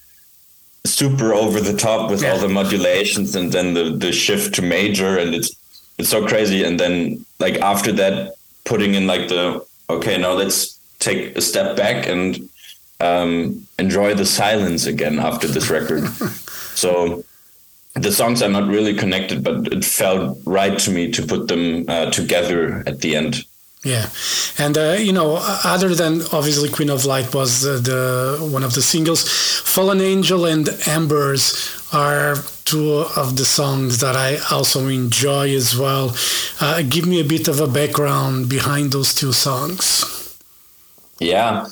super 0.86 1.34
over 1.34 1.60
the 1.60 1.76
top 1.76 2.10
with 2.10 2.24
all 2.24 2.38
the 2.38 2.48
modulations 2.48 3.34
and 3.34 3.52
then 3.52 3.74
the 3.74 3.90
the 3.90 4.12
shift 4.12 4.54
to 4.54 4.62
major 4.62 5.18
and 5.18 5.34
it's 5.34 5.50
it's 5.98 6.08
so 6.08 6.26
crazy. 6.26 6.62
And 6.64 6.78
then 6.78 7.24
like 7.38 7.56
after 7.56 7.92
that 7.92 8.34
putting 8.64 8.94
in 8.94 9.06
like 9.06 9.28
the 9.28 9.64
okay 9.90 10.16
now 10.18 10.32
let's 10.32 10.78
take 10.98 11.36
a 11.36 11.40
step 11.40 11.76
back 11.76 12.06
and 12.06 12.48
um 13.00 13.66
enjoy 13.78 14.14
the 14.14 14.24
silence 14.24 14.86
again 14.86 15.18
after 15.18 15.48
this 15.48 15.70
record. 15.70 16.04
So 16.76 17.24
the 17.96 18.12
songs 18.12 18.42
are 18.42 18.48
not 18.48 18.68
really 18.68 18.94
connected 18.94 19.42
but 19.42 19.72
it 19.72 19.84
felt 19.84 20.38
right 20.44 20.78
to 20.78 20.90
me 20.90 21.10
to 21.10 21.26
put 21.26 21.48
them 21.48 21.84
uh, 21.88 22.10
together 22.10 22.82
at 22.86 23.00
the 23.00 23.16
end 23.16 23.44
Yeah, 23.84 24.08
and 24.58 24.76
uh, 24.76 24.96
you 24.98 25.12
know, 25.12 25.38
other 25.62 25.94
than 25.94 26.22
obviously 26.32 26.68
Queen 26.68 26.90
of 26.90 27.04
Light 27.04 27.32
was 27.32 27.64
uh, 27.64 27.78
the 27.78 28.38
one 28.40 28.64
of 28.64 28.74
the 28.74 28.82
singles, 28.82 29.22
Fallen 29.74 30.00
Angel 30.00 30.44
and 30.44 30.68
Embers 30.88 31.44
are 31.92 32.34
two 32.64 33.06
of 33.16 33.36
the 33.36 33.44
songs 33.44 34.00
that 34.00 34.16
I 34.16 34.38
also 34.50 34.88
enjoy 34.88 35.54
as 35.54 35.76
well. 35.78 36.16
Uh, 36.60 36.82
give 36.82 37.06
me 37.06 37.20
a 37.20 37.24
bit 37.24 37.46
of 37.46 37.60
a 37.60 37.68
background 37.68 38.48
behind 38.48 38.90
those 38.90 39.14
two 39.14 39.32
songs. 39.32 40.04
Yeah, 41.20 41.66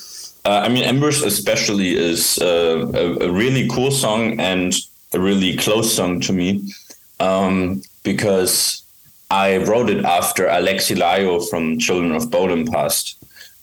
uh, 0.45 0.63
I 0.65 0.69
mean, 0.69 0.85
Embers 0.85 1.23
especially 1.23 1.97
is 1.97 2.39
uh, 2.39 2.91
a, 2.95 3.27
a 3.27 3.31
really 3.33 3.69
cool 3.69 3.91
song 3.91 4.39
and 4.39 4.73
a 5.15 5.21
really 5.21 5.57
close 5.57 5.95
song 5.95 6.21
to 6.21 6.33
me 6.33 6.63
um, 7.21 7.83
because 8.03 8.83
I 9.31 9.59
wrote 9.59 9.91
it 9.91 10.05
after 10.05 10.47
Alexi 10.47 10.97
Laiho 10.97 11.49
from 11.49 11.79
Children 11.79 12.13
of 12.13 12.31
Bodom 12.31 12.71
passed. 12.71 13.17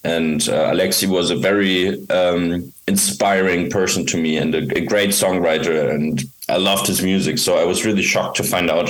And 0.03 0.41
uh, 0.49 0.71
Alexi 0.71 1.07
was 1.07 1.29
a 1.29 1.35
very 1.35 2.07
um, 2.09 2.73
inspiring 2.87 3.69
person 3.69 4.05
to 4.07 4.17
me 4.17 4.37
and 4.37 4.55
a, 4.55 4.63
a 4.75 4.81
great 4.81 5.11
songwriter, 5.11 5.93
and 5.93 6.23
I 6.49 6.57
loved 6.57 6.87
his 6.87 7.03
music. 7.03 7.37
So 7.37 7.57
I 7.57 7.65
was 7.65 7.85
really 7.85 8.01
shocked 8.01 8.37
to 8.37 8.43
find 8.43 8.71
out. 8.71 8.89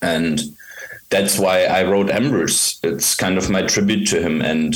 And 0.00 0.40
that's 1.10 1.38
why 1.38 1.64
I 1.64 1.84
wrote 1.84 2.10
Embers. 2.10 2.80
It's 2.82 3.14
kind 3.14 3.36
of 3.36 3.50
my 3.50 3.62
tribute 3.62 4.06
to 4.08 4.20
him, 4.20 4.40
and 4.40 4.74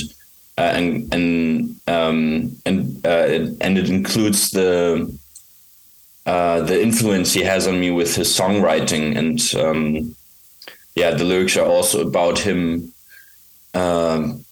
uh, 0.59 0.73
and 0.75 1.15
and 1.15 1.81
um, 1.89 2.57
and 2.67 3.07
uh, 3.07 3.27
it, 3.27 3.57
and 3.61 3.79
it 3.79 3.89
includes 3.89 4.51
the 4.51 5.11
uh, 6.27 6.61
the 6.61 6.81
influence 6.81 7.33
he 7.33 7.43
has 7.43 7.67
on 7.67 7.81
me 7.81 7.91
with 7.91 8.15
his 8.15 8.29
songwriting, 8.29 9.17
and 9.17 9.41
um, 9.65 10.15
yeah, 10.95 11.13
the 11.13 11.25
lyrics 11.25 11.57
are 11.57 11.67
also 11.67 12.07
about 12.07 12.39
him, 12.39 12.93
um, 13.75 14.45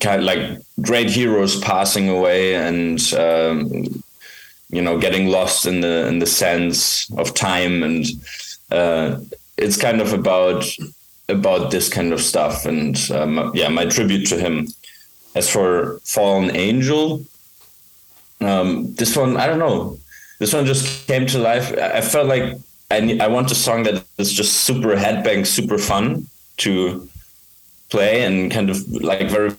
kind 0.00 0.20
of 0.20 0.24
like 0.24 0.60
great 0.80 1.08
heroes 1.10 1.58
passing 1.60 2.08
away, 2.08 2.54
and 2.54 3.00
um, 3.14 4.02
you 4.70 4.82
know, 4.82 4.98
getting 4.98 5.28
lost 5.28 5.66
in 5.66 5.80
the 5.80 6.06
in 6.08 6.18
the 6.18 6.26
sense 6.26 7.10
of 7.16 7.34
time, 7.34 7.82
and 7.82 8.06
uh, 8.70 9.18
it's 9.56 9.80
kind 9.80 10.00
of 10.00 10.12
about 10.12 10.64
about 11.28 11.70
this 11.70 11.88
kind 11.88 12.12
of 12.12 12.20
stuff, 12.20 12.66
and 12.66 13.10
um, 13.10 13.52
yeah, 13.54 13.68
my 13.68 13.86
tribute 13.86 14.26
to 14.26 14.38
him. 14.38 14.68
As 15.34 15.48
for 15.48 15.98
Fallen 16.04 16.54
Angel, 16.54 17.24
um, 18.42 18.94
this 18.96 19.16
one 19.16 19.38
I 19.38 19.46
don't 19.46 19.58
know. 19.58 19.98
This 20.42 20.52
one 20.52 20.66
just 20.66 21.06
came 21.06 21.24
to 21.28 21.38
life. 21.38 21.72
I 21.78 22.00
felt 22.00 22.26
like 22.26 22.58
I 22.90 23.16
I 23.20 23.28
want 23.28 23.52
a 23.52 23.54
song 23.54 23.84
that 23.84 24.02
is 24.18 24.32
just 24.32 24.62
super 24.66 24.96
headbang, 24.96 25.46
super 25.46 25.78
fun 25.78 26.26
to 26.64 27.08
play, 27.90 28.24
and 28.24 28.50
kind 28.50 28.68
of 28.68 28.76
like 28.90 29.30
very. 29.30 29.50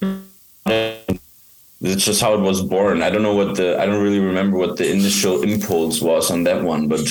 It's 1.80 2.04
just 2.04 2.20
how 2.20 2.34
it 2.34 2.40
was 2.40 2.60
born. 2.60 3.02
I 3.02 3.08
don't 3.08 3.22
know 3.22 3.34
what 3.34 3.56
the 3.56 3.80
I 3.80 3.86
don't 3.86 4.02
really 4.02 4.20
remember 4.20 4.58
what 4.58 4.76
the 4.76 4.92
initial 4.92 5.42
impulse 5.42 6.02
was 6.02 6.30
on 6.30 6.44
that 6.44 6.62
one, 6.62 6.86
but 6.86 7.08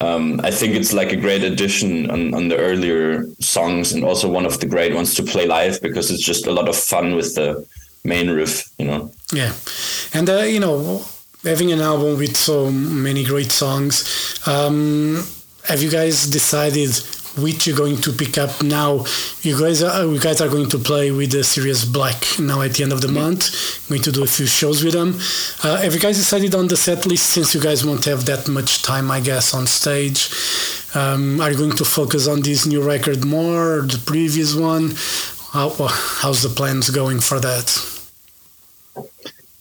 um, 0.00 0.40
I 0.42 0.50
think 0.50 0.74
it's 0.74 0.92
like 0.92 1.12
a 1.12 1.22
great 1.26 1.44
addition 1.44 2.10
on, 2.10 2.34
on 2.34 2.48
the 2.48 2.58
earlier 2.58 3.26
songs 3.38 3.92
and 3.92 4.02
also 4.02 4.28
one 4.28 4.44
of 4.44 4.58
the 4.58 4.66
great 4.66 4.92
ones 4.92 5.14
to 5.14 5.22
play 5.22 5.46
live 5.46 5.80
because 5.80 6.10
it's 6.10 6.24
just 6.24 6.48
a 6.48 6.52
lot 6.52 6.68
of 6.68 6.74
fun 6.74 7.14
with 7.14 7.36
the 7.36 7.64
main 8.02 8.28
riff, 8.28 8.68
you 8.76 8.86
know. 8.86 9.12
Yeah, 9.32 9.52
and 10.12 10.28
uh, 10.28 10.42
you 10.42 10.58
know, 10.58 11.04
having 11.44 11.72
an 11.72 11.80
album 11.80 12.18
with 12.18 12.36
so 12.36 12.70
many 12.70 13.24
great 13.24 13.52
songs, 13.52 14.40
um, 14.46 15.24
have 15.68 15.82
you 15.82 15.90
guys 15.90 16.26
decided 16.26 16.90
which 17.36 17.66
you're 17.66 17.76
going 17.76 17.96
to 17.98 18.12
pick 18.12 18.38
up 18.38 18.62
now? 18.62 19.04
You 19.42 19.58
guys 19.58 19.82
are 19.82 20.04
you 20.04 20.18
guys 20.18 20.40
are 20.40 20.48
going 20.48 20.68
to 20.70 20.78
play 20.78 21.10
with 21.10 21.30
the 21.30 21.44
Serious 21.44 21.84
Black 21.84 22.16
now 22.40 22.62
at 22.62 22.74
the 22.74 22.82
end 22.82 22.92
of 22.92 23.00
the 23.00 23.08
month. 23.08 23.50
I'm 23.84 23.96
Going 23.96 24.02
to 24.02 24.12
do 24.12 24.24
a 24.24 24.26
few 24.26 24.46
shows 24.46 24.82
with 24.82 24.94
them. 24.94 25.18
Uh, 25.62 25.80
have 25.80 25.94
you 25.94 26.00
guys 26.00 26.16
decided 26.16 26.54
on 26.54 26.66
the 26.68 26.76
set 26.76 27.06
list 27.06 27.30
since 27.30 27.54
you 27.54 27.60
guys 27.60 27.84
won't 27.84 28.04
have 28.06 28.24
that 28.26 28.48
much 28.48 28.82
time, 28.82 29.10
I 29.10 29.20
guess, 29.20 29.54
on 29.54 29.66
stage? 29.66 30.30
Um, 30.94 31.40
are 31.40 31.52
you 31.52 31.58
going 31.58 31.76
to 31.76 31.84
focus 31.84 32.26
on 32.26 32.40
this 32.40 32.66
new 32.66 32.82
record 32.82 33.24
more, 33.24 33.78
or 33.78 33.82
the 33.82 34.02
previous 34.04 34.54
one? 34.54 34.94
How, 35.52 35.70
how's 35.70 36.42
the 36.42 36.48
plans 36.48 36.90
going 36.90 37.20
for 37.20 37.38
that? 37.40 37.66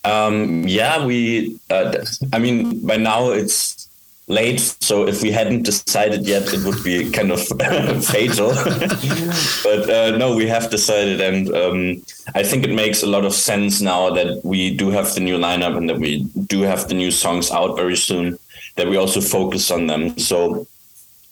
Um, 0.07 0.67
yeah, 0.67 1.05
we. 1.05 1.59
Uh, 1.69 2.05
I 2.31 2.39
mean, 2.39 2.85
by 2.85 2.97
now 2.97 3.31
it's 3.31 3.89
late, 4.27 4.59
so 4.59 5.07
if 5.07 5.21
we 5.21 5.31
hadn't 5.31 5.63
decided 5.63 6.25
yet, 6.25 6.53
it 6.53 6.63
would 6.65 6.81
be 6.83 7.11
kind 7.11 7.31
of 7.31 7.41
fatal. 8.05 8.49
but 9.63 9.89
uh, 9.89 10.17
no, 10.17 10.35
we 10.35 10.47
have 10.47 10.69
decided, 10.69 11.19
and 11.19 11.53
um, 11.55 12.03
I 12.35 12.43
think 12.43 12.63
it 12.63 12.71
makes 12.71 13.03
a 13.03 13.07
lot 13.07 13.25
of 13.25 13.33
sense 13.33 13.81
now 13.81 14.09
that 14.11 14.41
we 14.45 14.75
do 14.75 14.89
have 14.91 15.13
the 15.13 15.21
new 15.21 15.37
lineup 15.37 15.75
and 15.77 15.89
that 15.89 15.99
we 15.99 16.23
do 16.47 16.61
have 16.61 16.87
the 16.87 16.93
new 16.93 17.11
songs 17.11 17.51
out 17.51 17.75
very 17.75 17.97
soon. 17.97 18.39
That 18.75 18.87
we 18.87 18.97
also 18.97 19.21
focus 19.21 19.71
on 19.71 19.87
them. 19.87 20.17
So 20.19 20.67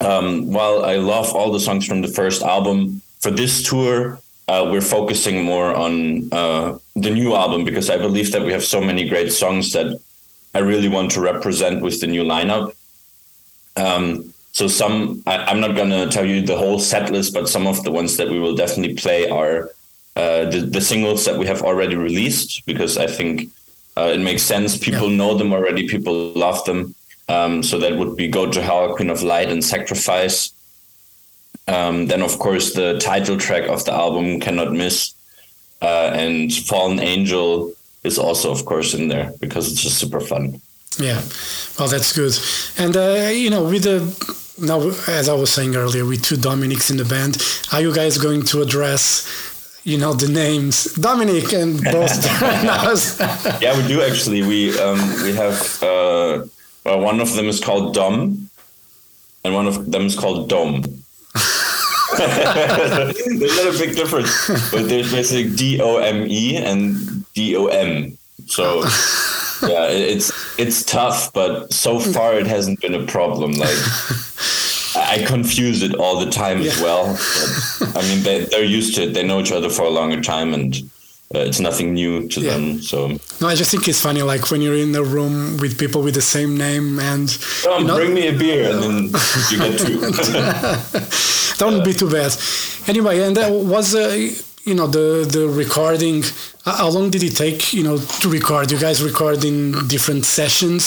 um, 0.01 0.51
while 0.51 0.83
I 0.83 0.95
love 0.95 1.33
all 1.35 1.51
the 1.51 1.59
songs 1.59 1.85
from 1.85 2.01
the 2.01 2.07
first 2.07 2.41
album, 2.41 3.01
for 3.19 3.31
this 3.31 3.61
tour, 3.61 4.19
uh, 4.47 4.67
we're 4.71 4.81
focusing 4.81 5.43
more 5.43 5.73
on 5.73 6.29
uh, 6.31 6.77
the 6.95 7.09
new 7.09 7.35
album 7.35 7.65
because 7.65 7.89
I 7.89 7.97
believe 7.97 8.31
that 8.31 8.43
we 8.43 8.51
have 8.51 8.63
so 8.63 8.79
many 8.79 9.07
great 9.09 9.31
songs 9.31 9.73
that 9.73 9.99
I 10.53 10.59
really 10.59 10.87
want 10.87 11.11
to 11.11 11.21
represent 11.21 11.81
with 11.81 11.99
the 11.99 12.07
new 12.07 12.23
lineup. 12.23 12.73
Um, 13.75 14.33
so 14.51 14.67
some, 14.67 15.21
I, 15.27 15.51
am 15.51 15.59
not 15.59 15.75
gonna 15.75 16.09
tell 16.09 16.25
you 16.25 16.41
the 16.41 16.57
whole 16.57 16.79
set 16.79 17.11
list, 17.11 17.33
but 17.33 17.49
some 17.49 17.67
of 17.67 17.83
the 17.83 17.91
ones 17.91 18.15
that 18.17 18.29
we 18.29 18.39
will 18.39 18.55
definitely 18.55 18.95
play 18.95 19.29
are 19.29 19.71
uh, 20.15 20.45
the 20.49 20.61
the 20.61 20.79
singles 20.79 21.25
that 21.25 21.37
we 21.37 21.45
have 21.45 21.61
already 21.61 21.95
released 21.97 22.65
because 22.65 22.97
I 22.97 23.07
think 23.07 23.49
uh, 23.97 24.11
it 24.13 24.19
makes 24.19 24.43
sense. 24.43 24.77
People 24.77 25.09
yeah. 25.09 25.17
know 25.17 25.37
them 25.37 25.51
already. 25.51 25.89
People 25.89 26.31
love 26.33 26.63
them. 26.63 26.95
Um, 27.27 27.63
so 27.63 27.77
that 27.79 27.97
would 27.97 28.15
be 28.15 28.29
"Go 28.29 28.49
to 28.49 28.61
Hell," 28.61 28.95
"Queen 28.95 29.09
of 29.09 29.23
Light," 29.23 29.49
and 29.49 29.61
"Sacrifice." 29.61 30.53
Um, 31.67 32.07
then, 32.07 32.21
of 32.21 32.37
course, 32.37 32.73
the 32.73 32.99
title 32.99 33.37
track 33.37 33.67
of 33.69 33.85
the 33.85 33.93
album 33.93 34.39
cannot 34.39 34.71
miss, 34.71 35.13
uh, 35.81 36.11
and 36.13 36.53
"Fallen 36.53 36.99
Angel" 36.99 37.73
is 38.03 38.19
also, 38.19 38.51
of 38.51 38.65
course, 38.65 38.93
in 38.93 39.07
there 39.07 39.33
because 39.39 39.71
it's 39.71 39.81
just 39.81 39.97
super 39.97 40.19
fun. 40.19 40.61
Yeah, 40.97 41.21
well, 41.77 41.87
that's 41.89 42.13
good. 42.13 42.33
And 42.77 42.95
uh, 42.95 43.29
you 43.33 43.49
know, 43.49 43.63
with 43.63 43.83
the 43.83 43.99
now, 44.61 44.79
as 45.07 45.27
I 45.27 45.33
was 45.33 45.51
saying 45.51 45.75
earlier, 45.75 46.05
with 46.05 46.23
two 46.23 46.37
Dominics 46.37 46.89
in 46.89 46.97
the 46.97 47.05
band, 47.05 47.41
are 47.73 47.81
you 47.81 47.93
guys 47.93 48.17
going 48.17 48.43
to 48.43 48.61
address? 48.61 49.27
You 49.83 49.99
know 49.99 50.13
the 50.13 50.27
names, 50.27 50.85
Dominic 50.95 51.53
and 51.53 51.83
both. 51.83 52.25
yeah, 53.61 53.77
we 53.79 53.87
do 53.87 54.01
actually. 54.01 54.41
We 54.41 54.79
um, 54.79 54.99
we 55.21 55.33
have 55.33 55.83
uh, 55.83 56.45
well, 56.85 56.99
one 57.01 57.19
of 57.19 57.35
them 57.35 57.45
is 57.45 57.63
called 57.63 57.93
Dom, 57.93 58.49
and 59.43 59.53
one 59.53 59.67
of 59.67 59.91
them 59.91 60.03
is 60.03 60.15
called 60.17 60.49
Dom. 60.49 60.83
there's 63.39 63.57
not 63.57 63.75
a 63.75 63.77
big 63.77 63.95
difference, 63.95 64.47
but 64.71 64.87
there's 64.87 65.11
basically 65.11 65.55
D 65.55 65.81
O 65.81 65.97
M 65.97 66.25
E 66.27 66.57
and 66.57 67.31
D 67.33 67.55
O 67.55 67.67
M. 67.67 68.17
So 68.47 68.79
yeah, 69.63 69.87
it's 69.89 70.31
it's 70.59 70.83
tough, 70.83 71.33
but 71.33 71.71
so 71.73 71.99
far 71.99 72.35
it 72.35 72.47
hasn't 72.47 72.81
been 72.81 72.95
a 72.95 73.05
problem. 73.05 73.53
Like 73.53 73.77
I 74.95 75.23
confuse 75.25 75.83
it 75.83 75.95
all 75.95 76.19
the 76.19 76.31
time 76.31 76.61
yeah. 76.61 76.71
as 76.71 76.81
well. 76.81 77.05
But, 77.79 77.97
I 77.97 78.01
mean, 78.03 78.23
they 78.23 78.45
they're 78.45 78.63
used 78.63 78.95
to 78.95 79.03
it. 79.03 79.13
They 79.13 79.23
know 79.23 79.39
each 79.39 79.51
other 79.51 79.69
for 79.69 79.83
a 79.83 79.89
longer 79.89 80.21
time, 80.21 80.53
and 80.53 80.75
uh, 81.33 81.39
it's 81.39 81.59
nothing 81.59 81.93
new 81.93 82.27
to 82.29 82.39
Yeah. 82.41 82.51
them. 82.51 82.81
So 82.81 83.07
No, 83.41 83.47
I 83.47 83.55
just 83.55 83.71
think 83.71 83.87
it's 83.87 84.01
funny, 84.01 84.21
like 84.21 84.51
when 84.51 84.61
you're 84.61 84.77
in 84.77 84.95
a 84.95 85.03
room 85.03 85.57
with 85.57 85.77
people 85.77 86.01
with 86.03 86.13
the 86.13 86.21
same 86.21 86.55
name, 86.57 86.99
and 86.99 87.27
you 87.79 87.83
know, 87.85 87.95
bring 87.95 88.13
me 88.13 88.27
a 88.27 88.33
beer, 88.33 88.69
and 88.71 88.79
then 88.83 88.95
you 89.51 89.57
get 89.57 89.79
two. 89.79 89.97
that 91.57 91.61
wouldn't 91.65 91.85
be 91.85 91.93
too 91.93 92.09
bad. 92.09 92.31
Anyway, 92.87 93.19
and 93.21 93.35
that 93.37 93.51
was 93.51 93.95
uh, 93.95 94.15
you 94.63 94.75
know 94.75 94.87
the 94.87 95.25
the 95.29 95.47
recording. 95.47 96.23
uh, 96.65 96.77
How 96.77 96.89
long 96.89 97.09
did 97.09 97.23
it 97.23 97.35
take? 97.35 97.73
You 97.73 97.83
know 97.83 97.97
to 98.21 98.29
record. 98.29 98.71
You 98.71 98.79
guys 98.79 99.01
record 99.03 99.43
in 99.43 99.87
different 99.87 100.25
sessions, 100.25 100.83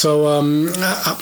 so 0.00 0.26
um, 0.26 0.70
uh, 0.76 1.18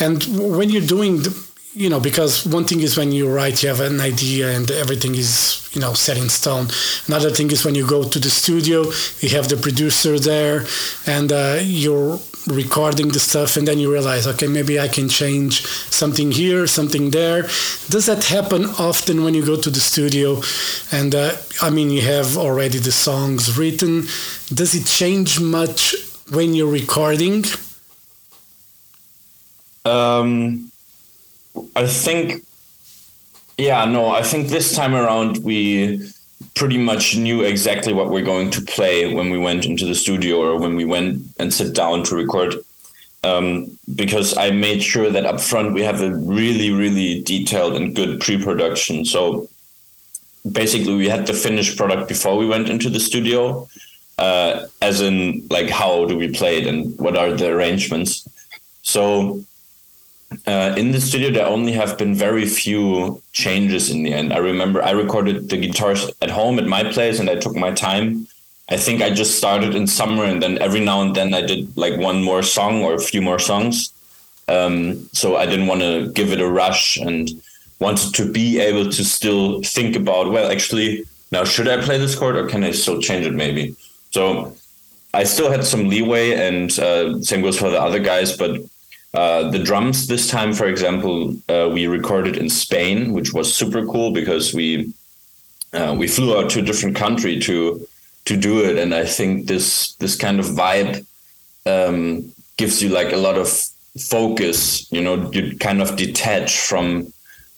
and 0.00 0.24
when 0.56 0.70
you're 0.70 0.86
doing. 0.96 1.22
The, 1.22 1.48
you 1.78 1.88
know, 1.88 2.00
because 2.00 2.44
one 2.44 2.64
thing 2.64 2.80
is 2.80 2.96
when 2.96 3.12
you 3.12 3.32
write, 3.32 3.62
you 3.62 3.68
have 3.68 3.78
an 3.78 4.00
idea 4.00 4.50
and 4.50 4.68
everything 4.68 5.14
is, 5.14 5.70
you 5.72 5.80
know, 5.80 5.92
set 5.94 6.16
in 6.18 6.28
stone. 6.28 6.66
Another 7.06 7.30
thing 7.30 7.52
is 7.52 7.64
when 7.64 7.76
you 7.76 7.86
go 7.86 8.02
to 8.02 8.18
the 8.18 8.30
studio, 8.30 8.82
you 9.20 9.28
have 9.28 9.48
the 9.48 9.56
producer 9.56 10.18
there 10.18 10.66
and 11.06 11.30
uh, 11.30 11.60
you're 11.62 12.18
recording 12.48 13.08
the 13.08 13.20
stuff 13.20 13.56
and 13.56 13.68
then 13.68 13.78
you 13.78 13.92
realize, 13.92 14.26
okay, 14.26 14.48
maybe 14.48 14.80
I 14.80 14.88
can 14.88 15.08
change 15.08 15.64
something 15.66 16.32
here, 16.32 16.66
something 16.66 17.10
there. 17.10 17.42
Does 17.88 18.06
that 18.06 18.24
happen 18.24 18.64
often 18.64 19.22
when 19.22 19.34
you 19.34 19.46
go 19.46 19.56
to 19.56 19.70
the 19.70 19.80
studio? 19.80 20.42
And 20.90 21.14
uh, 21.14 21.36
I 21.62 21.70
mean, 21.70 21.90
you 21.90 22.02
have 22.02 22.36
already 22.36 22.78
the 22.78 22.90
songs 22.90 23.56
written. 23.56 24.08
Does 24.52 24.74
it 24.74 24.84
change 24.84 25.38
much 25.40 25.94
when 26.28 26.54
you're 26.54 26.72
recording? 26.72 27.44
Um, 29.84 30.72
I 31.74 31.86
think, 31.86 32.44
yeah, 33.56 33.84
no, 33.84 34.08
I 34.08 34.22
think 34.22 34.48
this 34.48 34.74
time 34.74 34.94
around 34.94 35.38
we 35.44 36.10
pretty 36.54 36.78
much 36.78 37.16
knew 37.16 37.42
exactly 37.42 37.92
what 37.92 38.10
we're 38.10 38.24
going 38.24 38.50
to 38.50 38.60
play 38.62 39.12
when 39.12 39.30
we 39.30 39.38
went 39.38 39.64
into 39.64 39.86
the 39.86 39.94
studio 39.94 40.36
or 40.38 40.58
when 40.58 40.76
we 40.76 40.84
went 40.84 41.22
and 41.38 41.52
sit 41.52 41.74
down 41.74 42.04
to 42.04 42.16
record. 42.16 42.54
Um, 43.24 43.76
because 43.96 44.36
I 44.36 44.50
made 44.50 44.80
sure 44.80 45.10
that 45.10 45.26
up 45.26 45.40
front 45.40 45.74
we 45.74 45.82
have 45.82 46.00
a 46.00 46.14
really, 46.14 46.70
really 46.70 47.20
detailed 47.22 47.74
and 47.74 47.94
good 47.94 48.20
pre-production. 48.20 49.04
So 49.04 49.48
basically, 50.50 50.94
we 50.94 51.08
had 51.08 51.26
the 51.26 51.34
finished 51.34 51.76
product 51.76 52.08
before 52.08 52.36
we 52.36 52.46
went 52.46 52.68
into 52.68 52.88
the 52.88 53.00
studio, 53.00 53.68
uh, 54.18 54.66
as 54.80 55.00
in 55.00 55.46
like 55.50 55.68
how 55.68 56.04
do 56.06 56.16
we 56.16 56.28
play 56.32 56.58
it 56.58 56.66
and 56.66 56.96
what 56.98 57.16
are 57.16 57.32
the 57.32 57.48
arrangements. 57.48 58.28
So 58.82 59.44
uh, 60.46 60.74
in 60.76 60.92
the 60.92 61.00
studio, 61.00 61.30
there 61.30 61.46
only 61.46 61.72
have 61.72 61.96
been 61.96 62.14
very 62.14 62.46
few 62.46 63.22
changes 63.32 63.90
in 63.90 64.02
the 64.02 64.12
end. 64.12 64.32
I 64.32 64.38
remember 64.38 64.82
I 64.82 64.90
recorded 64.90 65.48
the 65.48 65.56
guitars 65.56 66.10
at 66.20 66.30
home 66.30 66.58
at 66.58 66.66
my 66.66 66.84
place 66.84 67.18
and 67.18 67.30
I 67.30 67.36
took 67.36 67.56
my 67.56 67.72
time. 67.72 68.26
I 68.68 68.76
think 68.76 69.00
I 69.00 69.10
just 69.10 69.38
started 69.38 69.74
in 69.74 69.86
summer 69.86 70.24
and 70.24 70.42
then 70.42 70.58
every 70.58 70.80
now 70.80 71.00
and 71.00 71.14
then 71.14 71.32
I 71.32 71.40
did 71.40 71.74
like 71.76 71.98
one 71.98 72.22
more 72.22 72.42
song 72.42 72.82
or 72.82 72.94
a 72.94 72.98
few 73.00 73.22
more 73.22 73.38
songs. 73.38 73.92
Um, 74.48 75.08
so 75.12 75.36
I 75.36 75.46
didn't 75.46 75.66
want 75.66 75.80
to 75.80 76.10
give 76.12 76.32
it 76.32 76.40
a 76.40 76.48
rush 76.48 76.98
and 76.98 77.30
wanted 77.80 78.14
to 78.14 78.30
be 78.30 78.58
able 78.58 78.90
to 78.90 79.04
still 79.04 79.62
think 79.62 79.96
about, 79.96 80.30
well, 80.30 80.50
actually, 80.50 81.04
now 81.32 81.44
should 81.44 81.68
I 81.68 81.82
play 81.82 81.96
this 81.96 82.14
chord 82.14 82.36
or 82.36 82.46
can 82.46 82.64
I 82.64 82.72
still 82.72 83.00
change 83.00 83.24
it 83.24 83.34
maybe? 83.34 83.74
So 84.10 84.54
I 85.14 85.24
still 85.24 85.50
had 85.50 85.64
some 85.64 85.88
leeway 85.88 86.32
and 86.32 86.78
uh, 86.78 87.20
same 87.22 87.40
goes 87.40 87.58
for 87.58 87.70
the 87.70 87.80
other 87.80 87.98
guys, 87.98 88.36
but 88.36 88.60
uh, 89.14 89.50
the 89.50 89.58
drums 89.58 90.06
this 90.06 90.28
time, 90.28 90.52
for 90.52 90.66
example, 90.66 91.34
uh, 91.48 91.68
we 91.72 91.86
recorded 91.86 92.36
in 92.36 92.48
Spain, 92.50 93.12
which 93.12 93.32
was 93.32 93.52
super 93.54 93.84
cool 93.86 94.10
because 94.12 94.52
we 94.54 94.92
uh, 95.72 95.94
we 95.98 96.06
flew 96.08 96.36
out 96.38 96.50
to 96.50 96.60
a 96.60 96.62
different 96.62 96.96
country 96.96 97.38
to 97.40 97.86
to 98.26 98.36
do 98.36 98.60
it, 98.64 98.76
and 98.78 98.94
I 98.94 99.04
think 99.06 99.46
this 99.46 99.94
this 99.94 100.16
kind 100.16 100.38
of 100.38 100.46
vibe 100.46 101.04
um, 101.66 102.32
gives 102.56 102.82
you 102.82 102.90
like 102.90 103.12
a 103.12 103.16
lot 103.16 103.36
of 103.38 103.48
focus. 104.10 104.90
You 104.92 105.00
know, 105.02 105.30
you 105.32 105.56
kind 105.58 105.80
of 105.80 105.96
detach 105.96 106.58
from 106.58 107.12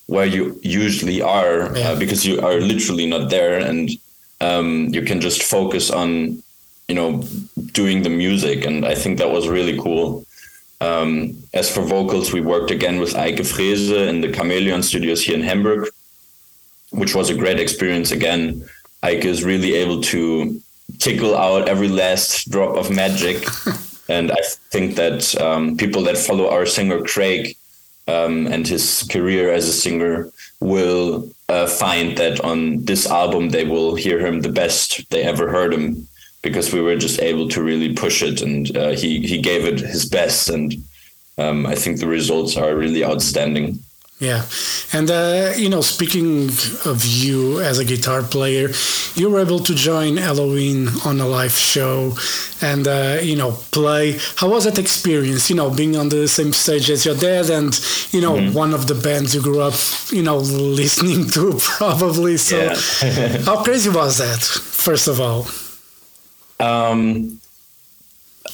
where 0.07 0.25
you 0.25 0.59
usually 0.63 1.21
are 1.21 1.75
Yeah. 1.77 1.91
uh, 1.91 1.99
because 1.99 2.25
you 2.25 2.39
are 2.41 2.59
literally 2.59 3.07
not 3.07 3.29
there, 3.29 3.59
and 3.59 3.89
um, 4.39 4.87
you 4.93 5.01
can 5.03 5.19
just 5.21 5.43
focus 5.43 5.91
on 5.91 6.41
you 6.87 6.95
know 6.95 7.23
doing 7.73 8.03
the 8.03 8.09
music, 8.09 8.65
and 8.65 8.85
I 8.85 8.95
think 8.95 9.17
that 9.17 9.31
was 9.31 9.47
really 9.47 9.77
cool. 9.79 10.25
Um, 10.81 11.37
as 11.53 11.73
for 11.73 11.81
vocals, 11.81 12.33
we 12.33 12.41
worked 12.41 12.71
again 12.71 12.99
with 12.99 13.13
Eike 13.13 13.45
Freese 13.45 13.91
in 13.91 14.21
the 14.21 14.31
Chameleon 14.31 14.81
Studios 14.81 15.21
here 15.21 15.35
in 15.35 15.43
Hamburg, 15.43 15.87
which 16.89 17.13
was 17.13 17.29
a 17.29 17.35
great 17.35 17.59
experience. 17.59 18.09
Again, 18.11 18.67
Eike 19.03 19.25
is 19.25 19.43
really 19.43 19.75
able 19.75 20.01
to 20.01 20.59
tickle 20.97 21.37
out 21.37 21.69
every 21.69 21.87
last 21.87 22.49
drop 22.49 22.75
of 22.75 22.89
magic, 22.89 23.45
and 24.09 24.31
I 24.31 24.41
think 24.71 24.95
that 24.95 25.39
um, 25.39 25.77
people 25.77 26.01
that 26.03 26.17
follow 26.17 26.49
our 26.49 26.65
singer 26.65 27.03
Craig 27.03 27.55
um, 28.07 28.47
and 28.47 28.67
his 28.67 29.07
career 29.11 29.53
as 29.53 29.69
a 29.69 29.73
singer 29.73 30.31
will 30.59 31.29
uh, 31.47 31.67
find 31.67 32.17
that 32.17 32.39
on 32.41 32.83
this 32.85 33.05
album 33.05 33.49
they 33.49 33.65
will 33.65 33.93
hear 33.93 34.19
him 34.19 34.41
the 34.41 34.51
best 34.51 35.07
they 35.11 35.21
ever 35.21 35.49
heard 35.49 35.73
him 35.73 36.07
because 36.41 36.73
we 36.73 36.81
were 36.81 36.95
just 36.95 37.19
able 37.21 37.47
to 37.49 37.61
really 37.61 37.93
push 37.93 38.21
it 38.23 38.41
and 38.41 38.75
uh, 38.75 38.89
he 38.89 39.21
he 39.25 39.39
gave 39.41 39.65
it 39.65 39.79
his 39.79 40.05
best 40.05 40.49
and 40.49 40.73
um, 41.37 41.65
I 41.65 41.75
think 41.75 41.99
the 41.99 42.07
results 42.07 42.57
are 42.57 42.75
really 42.75 43.03
outstanding. 43.05 43.79
Yeah, 44.19 44.45
and 44.93 45.09
uh, 45.09 45.53
you 45.57 45.67
know, 45.67 45.81
speaking 45.81 46.49
of 46.85 47.03
you 47.03 47.59
as 47.59 47.79
a 47.79 47.85
guitar 47.85 48.21
player, 48.21 48.69
you 49.15 49.31
were 49.31 49.39
able 49.39 49.57
to 49.61 49.73
join 49.73 50.17
Helloween 50.17 51.03
on 51.07 51.19
a 51.19 51.27
live 51.27 51.53
show, 51.53 52.13
and 52.61 52.87
uh, 52.87 53.17
you 53.19 53.35
know, 53.35 53.53
play. 53.71 54.19
How 54.35 54.47
was 54.49 54.65
that 54.65 54.77
experience? 54.77 55.49
You 55.49 55.55
know, 55.55 55.71
being 55.71 55.95
on 55.97 56.09
the 56.09 56.27
same 56.27 56.53
stage 56.53 56.91
as 56.91 57.03
your 57.03 57.15
dad, 57.15 57.49
and 57.49 57.73
you 58.11 58.21
know, 58.21 58.51
one 58.51 58.75
of 58.75 58.85
the 58.85 58.93
bands 58.93 59.33
you 59.33 59.41
grew 59.41 59.61
up, 59.61 59.73
you 60.11 60.21
know, 60.21 60.37
listening 60.81 61.27
to 61.29 61.57
probably. 61.59 62.37
So, 62.37 62.57
Yeah. 62.57 62.75
how 63.45 63.63
crazy 63.63 63.89
was 63.89 64.19
that? 64.19 64.43
First 64.43 65.07
of 65.07 65.19
all, 65.19 65.47
Um, 66.61 67.41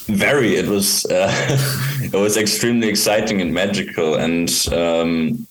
very. 0.05 0.55
It 0.55 0.67
was 0.67 1.05
uh, 1.05 1.31
it 2.13 2.17
was 2.17 2.37
extremely 2.37 2.87
exciting 2.87 3.41
and 3.41 3.53
magical, 3.53 4.15
and 4.15 4.49
um, 4.71 5.47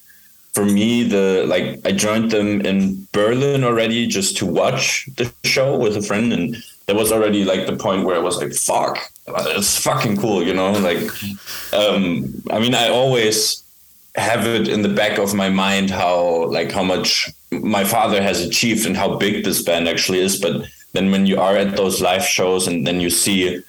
for 0.55 0.65
me, 0.65 1.03
the 1.03 1.45
like 1.47 1.87
I 1.87 1.93
joined 1.93 2.31
them 2.31 2.63
in 2.63 3.07
Berlin 3.13 3.65
already 3.65 4.07
just 4.07 4.37
to 4.39 4.47
watch 4.47 5.09
the 5.17 5.31
show 5.45 5.77
with 5.77 5.97
a 5.97 6.03
friend, 6.03 6.33
and 6.33 6.57
there 6.87 6.97
was 6.97 7.13
already 7.13 7.45
like 7.45 7.67
the 7.67 7.77
point 7.77 8.05
where 8.05 8.17
I 8.17 8.21
was 8.21 8.39
like, 8.39 8.55
"Fuck, 8.55 8.99
it's 9.29 9.79
fucking 9.79 10.17
cool," 10.17 10.43
you 10.43 10.55
know. 10.55 10.73
Like, 10.73 11.05
um, 11.75 12.43
I 12.51 12.59
mean, 12.59 12.75
I 12.75 12.89
always 12.89 13.63
have 14.15 14.47
it 14.47 14.67
in 14.67 14.81
the 14.81 14.89
back 14.89 15.19
of 15.19 15.35
my 15.35 15.51
mind 15.51 15.91
how 15.91 16.47
like 16.47 16.73
how 16.73 16.83
much 16.83 17.31
my 17.51 17.85
father 17.85 18.23
has 18.23 18.41
achieved 18.41 18.87
and 18.87 18.97
how 18.97 19.17
big 19.17 19.45
this 19.45 19.63
band 19.63 19.87
actually 19.87 20.21
is, 20.21 20.41
but 20.41 20.67
then 20.97 21.11
when 21.11 21.27
you 21.27 21.39
are 21.41 21.57
at 21.57 21.77
those 21.77 22.01
live 22.01 22.25
shows 22.25 22.67
and 22.67 22.87
then 22.87 23.01
you 23.01 23.11
see 23.11 23.63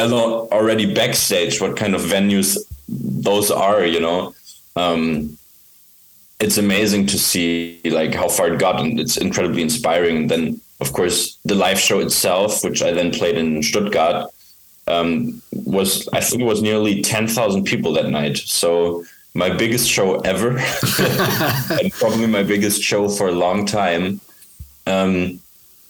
already 0.00 0.92
backstage 0.92 1.60
what 1.60 1.76
kind 1.76 1.94
of 1.94 2.00
venues 2.00 2.58
those 2.88 3.50
are 3.50 3.84
you 3.84 4.00
know 4.00 4.34
um, 4.76 5.38
it's 6.40 6.58
amazing 6.58 7.06
to 7.06 7.18
see 7.18 7.80
like 7.84 8.12
how 8.14 8.28
far 8.28 8.52
it 8.52 8.58
got 8.58 8.80
and 8.80 8.98
it's 8.98 9.16
incredibly 9.16 9.62
inspiring. 9.62 10.16
And 10.16 10.30
then 10.30 10.60
of 10.80 10.92
course 10.92 11.38
the 11.44 11.54
live 11.54 11.78
show 11.78 12.00
itself 12.00 12.64
which 12.64 12.82
i 12.82 12.90
then 12.90 13.12
played 13.12 13.38
in 13.38 13.62
stuttgart 13.62 14.28
um, 14.88 15.40
was 15.52 16.08
i 16.12 16.20
think 16.20 16.42
it 16.42 16.46
was 16.46 16.60
nearly 16.60 17.00
10000 17.00 17.64
people 17.64 17.92
that 17.94 18.10
night. 18.10 18.36
So 18.36 19.04
my 19.34 19.50
biggest 19.50 19.88
show 19.88 20.20
ever 20.20 20.58
and 21.80 21.92
probably 21.92 22.26
my 22.26 22.42
biggest 22.42 22.82
show 22.82 23.08
for 23.08 23.28
a 23.28 23.32
long 23.32 23.64
time. 23.66 24.20
Um, 24.86 25.40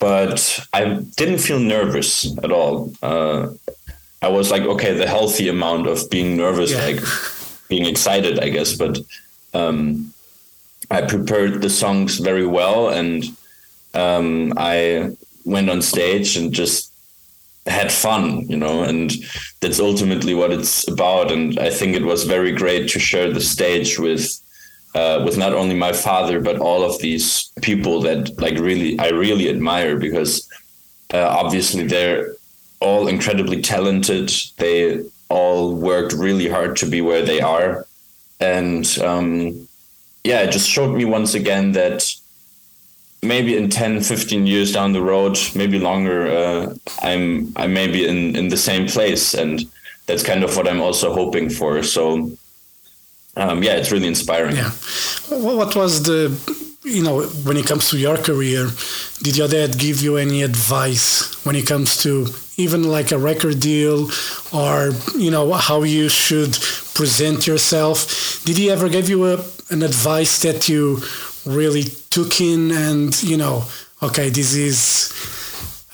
but 0.05 0.59
I 0.71 0.99
didn't 1.17 1.39
feel 1.39 1.57
nervous 1.57 2.37
at 2.43 2.51
all. 2.51 2.93
Uh, 3.01 3.47
I 4.21 4.27
was 4.27 4.51
like, 4.51 4.61
okay, 4.61 4.93
the 4.93 5.07
healthy 5.07 5.49
amount 5.49 5.87
of 5.87 6.07
being 6.11 6.37
nervous, 6.37 6.71
Yeah. 6.71 6.85
like 6.85 7.01
being 7.69 7.87
excited, 7.87 8.37
I 8.37 8.49
guess. 8.49 8.73
But 8.75 8.99
um, 9.55 10.13
I 10.91 11.01
prepared 11.01 11.59
the 11.63 11.71
songs 11.71 12.19
very 12.19 12.45
well, 12.45 12.89
and 12.89 13.23
um, 13.95 14.53
I 14.57 15.09
went 15.43 15.71
on 15.71 15.81
stage 15.81 16.37
and 16.37 16.53
just 16.53 16.91
had 17.65 17.91
fun, 17.91 18.47
you 18.47 18.57
know, 18.57 18.83
and 18.83 19.11
that's 19.61 19.79
ultimately 19.79 20.35
what 20.35 20.51
it's 20.51 20.87
about. 20.87 21.31
And 21.31 21.57
I 21.57 21.71
think 21.71 21.95
it 21.95 22.05
was 22.05 22.25
very 22.25 22.51
great 22.51 22.89
to 22.91 22.99
share 22.99 23.33
the 23.33 23.41
stage 23.41 23.97
with 23.97 24.23
uh, 24.95 25.21
with 25.25 25.37
not 25.37 25.53
only 25.53 25.75
my 25.75 25.91
father 25.91 26.39
but 26.39 26.57
all 26.57 26.83
of 26.83 26.99
these 26.99 27.51
people 27.61 28.01
that 28.01 28.39
like 28.39 28.57
really 28.57 28.97
I 28.97 29.09
really 29.09 29.49
admire 29.49 29.97
because 29.97 30.49
uh, 31.13 31.27
obviously 31.27 31.85
they're 31.85 32.33
all 32.79 33.07
incredibly 33.07 33.61
talented. 33.61 34.31
They 34.57 35.03
all 35.29 35.75
worked 35.75 36.13
really 36.13 36.47
hard 36.47 36.75
to 36.77 36.85
be 36.85 37.01
where 37.01 37.25
they 37.25 37.41
are, 37.41 37.85
and 38.39 38.85
um, 38.99 39.67
yeah, 40.23 40.41
it 40.41 40.51
just 40.51 40.69
showed 40.69 40.95
me 40.95 41.05
once 41.05 41.33
again 41.35 41.73
that 41.73 42.11
maybe 43.21 43.57
in 43.57 43.69
10 43.69 44.01
15 44.01 44.45
years 44.45 44.71
down 44.71 44.93
the 44.93 45.01
road 45.01 45.35
maybe 45.55 45.79
longer 45.79 46.27
uh, 46.27 46.75
i'm 47.01 47.51
i 47.55 47.65
may 47.65 47.87
be 47.87 48.05
in 48.07 48.35
in 48.35 48.49
the 48.49 48.57
same 48.57 48.87
place. 48.87 49.33
And 49.33 49.65
that's 50.05 50.23
kind 50.23 50.43
of 50.43 50.55
what 50.55 50.67
i'm 50.67 50.81
also 50.81 51.13
hoping 51.13 51.49
for. 51.49 51.81
So 51.83 52.37
um, 53.35 53.63
yeah 53.63 53.75
it's 53.75 53.91
really 53.91 54.07
inspiring. 54.07 54.55
Yeah. 54.55 54.71
What 55.29 55.75
was 55.75 56.03
the 56.03 56.31
you 56.83 57.03
know 57.03 57.23
when 57.23 57.57
it 57.57 57.65
comes 57.65 57.89
to 57.89 57.97
your 57.97 58.17
career 58.17 58.69
did 59.23 59.35
your 59.35 59.47
dad 59.47 59.77
give 59.77 60.01
you 60.01 60.17
any 60.17 60.43
advice 60.43 61.43
when 61.45 61.55
it 61.55 61.65
comes 61.65 61.97
to 62.03 62.27
even 62.57 62.83
like 62.83 63.11
a 63.11 63.17
record 63.17 63.59
deal 63.59 64.09
or 64.53 64.91
you 65.17 65.31
know 65.31 65.51
how 65.53 65.83
you 65.83 66.09
should 66.09 66.53
present 66.93 67.47
yourself? 67.47 68.43
Did 68.45 68.57
he 68.57 68.69
ever 68.71 68.87
give 68.87 69.09
you 69.09 69.25
a, 69.25 69.43
an 69.69 69.81
advice 69.81 70.41
that 70.43 70.69
you 70.69 71.01
really 71.45 71.83
took 72.09 72.39
in 72.39 72.71
and 72.71 73.21
you 73.23 73.37
know 73.37 73.63
okay 74.01 74.29
this 74.29 74.55
is 74.55 75.13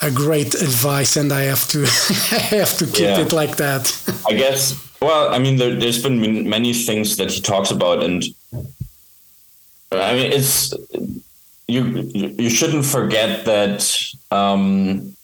a 0.01 0.09
great 0.09 0.53
advice 0.55 1.17
and 1.17 1.31
i 1.33 1.41
have 1.41 1.67
to 1.67 1.83
i 2.31 2.55
have 2.55 2.77
to 2.77 2.85
keep 2.85 3.01
yeah. 3.01 3.19
it 3.19 3.31
like 3.31 3.57
that? 3.57 3.83
I 4.27 4.33
guess 4.33 4.90
well 5.01 5.33
i 5.33 5.39
mean 5.39 5.57
there, 5.57 5.75
has 5.75 6.01
been 6.01 6.49
many 6.49 6.73
things 6.73 7.17
that 7.17 7.31
he 7.31 7.41
talks 7.41 7.71
about 7.71 8.03
and 8.03 8.23
i 9.91 10.13
mean 10.13 10.31
it's 10.31 10.73
you 11.67 11.83
you 12.13 12.49
shouldn't 12.49 12.85
forget 12.85 13.45
that 13.45 13.79
um, 14.31 15.15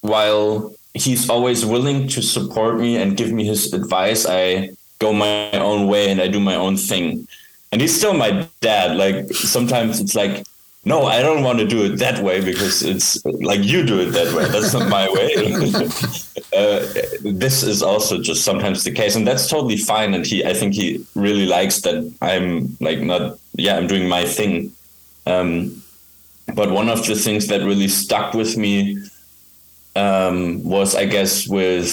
while 0.00 0.74
he's 0.94 1.28
always 1.28 1.64
willing 1.66 2.08
to 2.08 2.22
support 2.22 2.78
me 2.78 2.96
and 2.96 3.16
give 3.16 3.30
me 3.32 3.44
his 3.44 3.72
advice 3.72 4.26
i 4.26 4.70
go 4.98 5.12
my 5.12 5.50
own 5.52 5.86
way 5.86 6.10
and 6.10 6.20
i 6.20 6.28
do 6.28 6.40
my 6.40 6.54
own 6.54 6.76
thing 6.76 7.26
and 7.72 7.80
he's 7.80 7.96
still 7.96 8.12
my 8.12 8.46
dad. 8.60 8.96
Like 8.96 9.32
sometimes 9.32 9.98
it's 9.98 10.14
like, 10.14 10.44
no, 10.84 11.04
I 11.04 11.22
don't 11.22 11.44
want 11.44 11.60
to 11.60 11.66
do 11.66 11.84
it 11.84 11.98
that 11.98 12.22
way 12.22 12.40
because 12.40 12.82
it's 12.82 13.24
like 13.24 13.62
you 13.62 13.86
do 13.86 14.00
it 14.00 14.06
that 14.06 14.34
way. 14.34 14.48
That's 14.48 14.72
not 14.72 14.88
my 14.88 15.08
way. 15.08 15.34
uh, 16.56 16.86
this 17.22 17.62
is 17.62 17.82
also 17.82 18.20
just 18.20 18.44
sometimes 18.44 18.82
the 18.82 18.90
case, 18.90 19.14
and 19.14 19.26
that's 19.26 19.48
totally 19.48 19.76
fine. 19.76 20.12
And 20.12 20.26
he, 20.26 20.44
I 20.44 20.54
think 20.54 20.74
he 20.74 21.06
really 21.14 21.46
likes 21.46 21.82
that 21.82 22.12
I'm 22.20 22.76
like 22.80 23.00
not, 23.00 23.38
yeah, 23.54 23.76
I'm 23.76 23.86
doing 23.86 24.08
my 24.08 24.24
thing. 24.24 24.72
Um, 25.24 25.82
but 26.54 26.72
one 26.72 26.88
of 26.88 27.06
the 27.06 27.14
things 27.14 27.46
that 27.46 27.60
really 27.60 27.88
stuck 27.88 28.34
with 28.34 28.56
me 28.56 28.98
um, 29.94 30.64
was, 30.64 30.96
I 30.96 31.04
guess, 31.04 31.46
with 31.46 31.92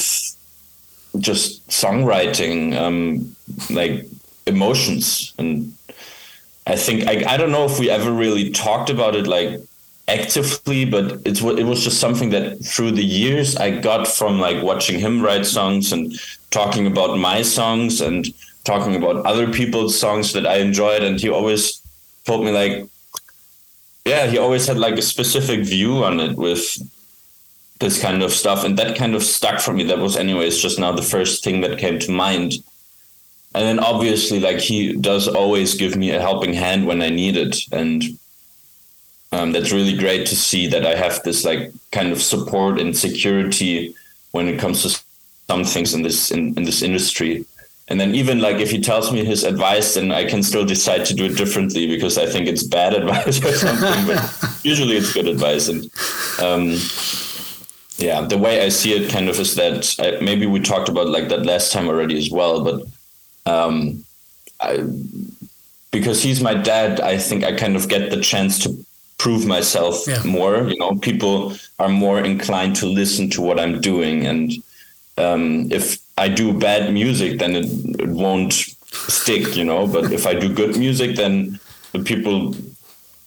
just 1.19 1.67
songwriting, 1.67 2.75
um, 2.75 3.35
like 3.69 4.07
emotions 4.47 5.33
and 5.37 5.75
i 6.69 6.75
think 6.75 7.07
I, 7.07 7.33
I 7.33 7.37
don't 7.37 7.51
know 7.51 7.65
if 7.65 7.79
we 7.79 7.89
ever 7.89 8.11
really 8.11 8.51
talked 8.51 8.89
about 8.89 9.15
it 9.15 9.27
like 9.27 9.59
actively 10.07 10.85
but 10.85 11.05
it's 11.25 11.41
it 11.41 11.65
was 11.65 11.83
just 11.83 11.99
something 11.99 12.29
that 12.31 12.63
through 12.63 12.91
the 12.91 13.05
years 13.05 13.55
i 13.57 13.69
got 13.69 14.07
from 14.07 14.39
like 14.39 14.63
watching 14.63 14.99
him 14.99 15.21
write 15.21 15.45
songs 15.45 15.91
and 15.91 16.13
talking 16.49 16.87
about 16.87 17.17
my 17.19 17.41
songs 17.43 18.01
and 18.01 18.27
talking 18.63 18.95
about 18.95 19.25
other 19.25 19.51
people's 19.51 19.99
songs 19.99 20.33
that 20.33 20.45
i 20.45 20.57
enjoyed. 20.57 21.03
And 21.03 21.19
he 21.19 21.29
always 21.29 21.81
told 22.25 22.45
me 22.45 22.51
like 22.51 22.85
yeah 24.05 24.27
he 24.27 24.37
always 24.37 24.67
had 24.67 24.77
like 24.77 24.97
a 24.97 25.01
specific 25.01 25.61
view 25.61 26.03
on 26.03 26.19
it 26.19 26.35
with 26.35 26.77
this 27.79 28.01
kind 28.01 28.21
of 28.21 28.31
stuff. 28.31 28.63
And 28.65 28.77
that 28.77 28.97
kind 28.97 29.15
of 29.15 29.23
stuck 29.23 29.61
for 29.61 29.73
me. 29.73 29.83
That 29.83 29.99
was 29.99 30.17
anyways 30.17 30.61
just 30.61 30.79
now 30.79 30.91
the 30.91 31.01
first 31.01 31.43
thing 31.43 31.61
that 31.61 31.79
came 31.79 31.97
to 31.99 32.11
mind 32.11 32.55
and 33.55 33.63
then 33.65 33.79
obviously 33.79 34.39
like 34.39 34.59
he 34.59 34.93
does 34.93 35.27
always 35.27 35.75
give 35.75 35.95
me 35.95 36.11
a 36.11 36.21
helping 36.21 36.53
hand 36.53 36.85
when 36.85 37.01
i 37.01 37.09
need 37.09 37.35
it. 37.35 37.57
And 37.71 38.03
um, 39.31 39.51
that's 39.51 39.71
really 39.71 39.97
great 39.97 40.27
to 40.27 40.35
see 40.35 40.67
that 40.67 40.85
i 40.85 40.95
have 40.95 41.21
this 41.23 41.45
like 41.45 41.71
kind 41.91 42.11
of 42.11 42.21
support 42.21 42.79
and 42.79 42.95
security 42.97 43.95
when 44.31 44.47
it 44.47 44.59
comes 44.59 44.83
to 44.83 45.01
some 45.47 45.63
things 45.63 45.93
in 45.93 46.03
this 46.03 46.31
in, 46.31 46.55
in 46.57 46.63
this 46.63 46.81
industry. 46.81 47.45
And 47.87 47.99
then 47.99 48.13
even 48.13 48.39
like 48.39 48.57
if 48.57 48.69
he 48.69 48.79
tells 48.79 49.11
me 49.11 49.25
his 49.25 49.43
advice 49.43 49.95
then 49.95 50.11
i 50.11 50.23
can 50.23 50.43
still 50.43 50.65
decide 50.65 51.05
to 51.05 51.15
do 51.15 51.25
it 51.25 51.37
differently 51.37 51.87
because 51.87 52.19
i 52.19 52.27
think 52.27 52.47
it's 52.47 52.61
bad 52.61 52.93
advice 53.01 53.43
or 53.43 53.53
something 53.53 54.05
but 54.05 54.21
usually 54.63 54.95
it's 54.95 55.11
good 55.11 55.27
advice. 55.27 55.69
And 55.69 55.89
um, 56.39 56.77
yeah 57.97 58.21
the 58.21 58.37
way 58.37 58.63
i 58.63 58.69
see 58.69 58.93
it 58.93 59.11
kind 59.11 59.27
of 59.27 59.39
is 59.39 59.55
that 59.55 59.95
I, 59.99 60.23
maybe 60.23 60.45
we 60.45 60.59
talked 60.59 60.87
about 60.87 61.09
like 61.09 61.29
that 61.29 61.45
last 61.45 61.73
time 61.73 61.87
already 61.87 62.17
as 62.17 62.29
well 62.31 62.63
but 62.63 62.83
um, 63.49 64.03
I, 64.59 64.83
because 65.91 66.21
he's 66.21 66.41
my 66.41 66.53
dad, 66.53 66.99
I 67.01 67.17
think 67.17 67.43
I 67.43 67.55
kind 67.55 67.75
of 67.75 67.89
get 67.89 68.11
the 68.11 68.21
chance 68.21 68.63
to 68.63 68.85
prove 69.17 69.45
myself 69.45 70.07
yeah. 70.07 70.21
more. 70.23 70.67
You 70.67 70.77
know, 70.77 70.95
people 70.95 71.53
are 71.77 71.89
more 71.89 72.19
inclined 72.19 72.75
to 72.77 72.85
listen 72.85 73.29
to 73.31 73.41
what 73.41 73.59
I'm 73.59 73.81
doing, 73.81 74.25
and 74.25 74.51
um, 75.17 75.71
if 75.71 75.97
I 76.17 76.29
do 76.29 76.53
bad 76.53 76.93
music, 76.93 77.39
then 77.39 77.55
it, 77.55 77.65
it 77.99 78.09
won't 78.09 78.53
stick. 78.53 79.55
You 79.55 79.65
know, 79.65 79.87
but 79.87 80.11
if 80.11 80.25
I 80.27 80.33
do 80.33 80.53
good 80.53 80.77
music, 80.77 81.15
then 81.15 81.59
the 81.91 81.99
people 81.99 82.55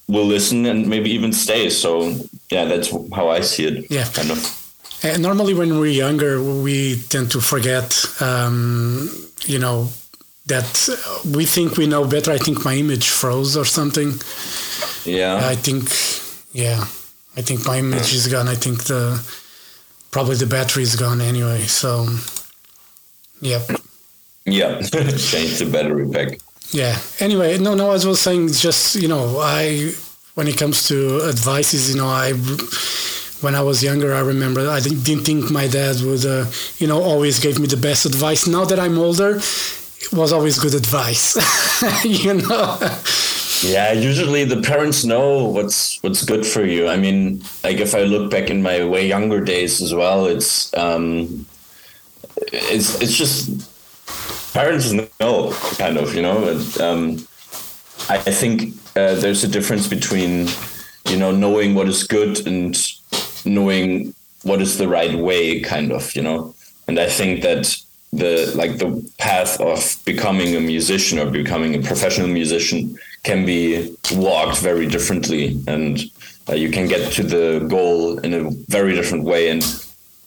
will 0.09 0.27
listen 0.27 0.67
and 0.67 0.89
maybe 0.89 1.11
even 1.11 1.33
stay. 1.33 1.71
So 1.71 2.15
yeah, 2.51 2.65
that's 2.65 2.91
how 3.15 3.29
I 3.29 3.41
see 3.41 3.67
it. 3.67 3.91
Yeah, 3.91 4.07
kind 4.13 4.31
of. 4.31 4.59
And 5.05 5.21
normally, 5.23 5.55
when 5.55 5.81
we're 5.81 5.99
younger, 6.07 6.41
we 6.41 7.03
tend 7.09 7.33
to 7.33 7.41
forget, 7.41 8.07
um, 8.21 9.11
you 9.47 9.59
know, 9.59 9.89
that 10.47 11.23
we 11.35 11.47
think 11.47 11.77
we 11.77 11.87
know 11.87 12.07
better. 12.07 12.33
I 12.33 12.39
think 12.39 12.65
my 12.65 12.75
image 12.75 13.11
froze 13.11 13.57
or 13.57 13.65
something. 13.65 14.13
Yeah. 15.05 15.41
I 15.43 15.55
think, 15.55 15.89
yeah, 16.53 16.81
I 17.37 17.43
think 17.43 17.67
my 17.67 17.79
image 17.79 18.13
is 18.13 18.29
gone. 18.29 18.49
I 18.49 18.55
think 18.55 18.85
the 18.85 19.21
probably 20.11 20.37
the 20.37 20.47
battery 20.47 20.83
is 20.83 20.97
gone 20.97 21.21
anyway. 21.21 21.63
So, 21.63 22.07
yep. 23.41 23.63
Yeah, 24.45 24.81
change 24.83 25.59
the 25.59 25.69
battery 25.71 26.09
pack. 26.09 26.41
Yeah. 26.71 26.99
Anyway, 27.21 27.59
no, 27.59 27.75
no. 27.75 27.93
As 27.93 28.05
I 28.05 28.09
was 28.09 28.21
saying, 28.21 28.49
just 28.49 28.97
you 28.97 29.09
know, 29.09 29.39
I 29.41 29.93
when 30.35 30.49
it 30.49 30.57
comes 30.59 30.89
to 30.89 31.23
advices, 31.29 31.95
you 31.95 32.01
know, 32.01 32.09
I 32.09 32.33
when 33.43 33.55
I 33.55 33.63
was 33.63 33.83
younger, 33.83 34.15
I 34.15 34.21
remember 34.21 34.69
I 34.69 34.81
didn't 34.81 35.25
think 35.25 35.51
my 35.51 35.67
dad 35.69 36.01
would, 36.03 36.25
uh, 36.25 36.47
you 36.79 36.87
know, 36.87 37.03
always 37.03 37.41
gave 37.41 37.59
me 37.59 37.67
the 37.67 37.77
best 37.77 38.07
advice. 38.07 38.47
Now 38.47 38.65
that 38.65 38.79
I'm 38.79 38.99
older, 38.99 39.41
was 40.13 40.33
always 40.33 40.59
good 40.59 40.75
advice, 40.75 41.37
you 42.05 42.35
know. 42.35 42.79
Yeah, 43.63 43.93
usually 43.93 44.45
the 44.45 44.61
parents 44.61 45.05
know 45.05 45.45
what's 45.45 46.03
what's 46.03 46.25
good 46.25 46.45
for 46.45 46.65
you. 46.65 46.89
I 46.89 46.97
mean, 46.97 47.43
like 47.63 47.79
if 47.79 47.95
I 47.95 48.03
look 48.03 48.31
back 48.31 48.51
in 48.51 48.63
my 48.63 48.85
way 48.85 49.07
younger 49.07 49.41
days 49.41 49.81
as 49.81 49.95
well, 49.95 50.27
it's 50.27 50.75
um, 50.77 51.47
it's 52.53 53.01
it's 53.01 53.17
just 53.17 53.69
parents 54.53 54.93
know 54.93 55.53
kind 55.79 55.97
of, 55.97 56.15
you 56.15 56.23
know. 56.23 56.49
And, 56.49 56.81
um, 56.81 57.29
I 58.09 58.19
think 58.19 58.75
uh, 58.97 59.15
there's 59.15 59.45
a 59.45 59.49
difference 59.49 59.87
between 59.87 60.49
you 61.09 61.17
know 61.17 61.31
knowing 61.31 61.75
what 61.75 61.89
is 61.89 62.05
good 62.05 62.45
and 62.47 62.77
knowing 63.45 64.15
what 64.43 64.61
is 64.61 64.79
the 64.79 64.89
right 64.89 65.15
way, 65.15 65.61
kind 65.61 65.93
of, 65.93 66.15
you 66.17 66.23
know. 66.23 66.55
And 66.89 66.99
I 66.99 67.09
think 67.09 67.43
that 67.43 67.77
the 68.13 68.53
like 68.55 68.79
the 68.79 69.11
path 69.19 69.61
of 69.61 69.97
becoming 70.05 70.55
a 70.55 70.61
musician 70.61 71.19
or 71.19 71.31
becoming 71.31 71.75
a 71.75 71.83
professional 71.83 72.29
musician 72.29 72.97
can 73.23 73.47
be 73.47 73.97
walked 74.13 74.59
very 74.59 74.87
differently. 74.87 75.59
And 75.67 75.99
uh, 76.49 76.55
you 76.55 76.71
can 76.71 76.89
get 76.89 77.13
to 77.13 77.23
the 77.23 77.67
goal 77.69 78.19
in 78.19 78.35
a 78.35 78.51
very 78.69 78.95
different 78.95 79.25
way. 79.25 79.49
And 79.49 79.63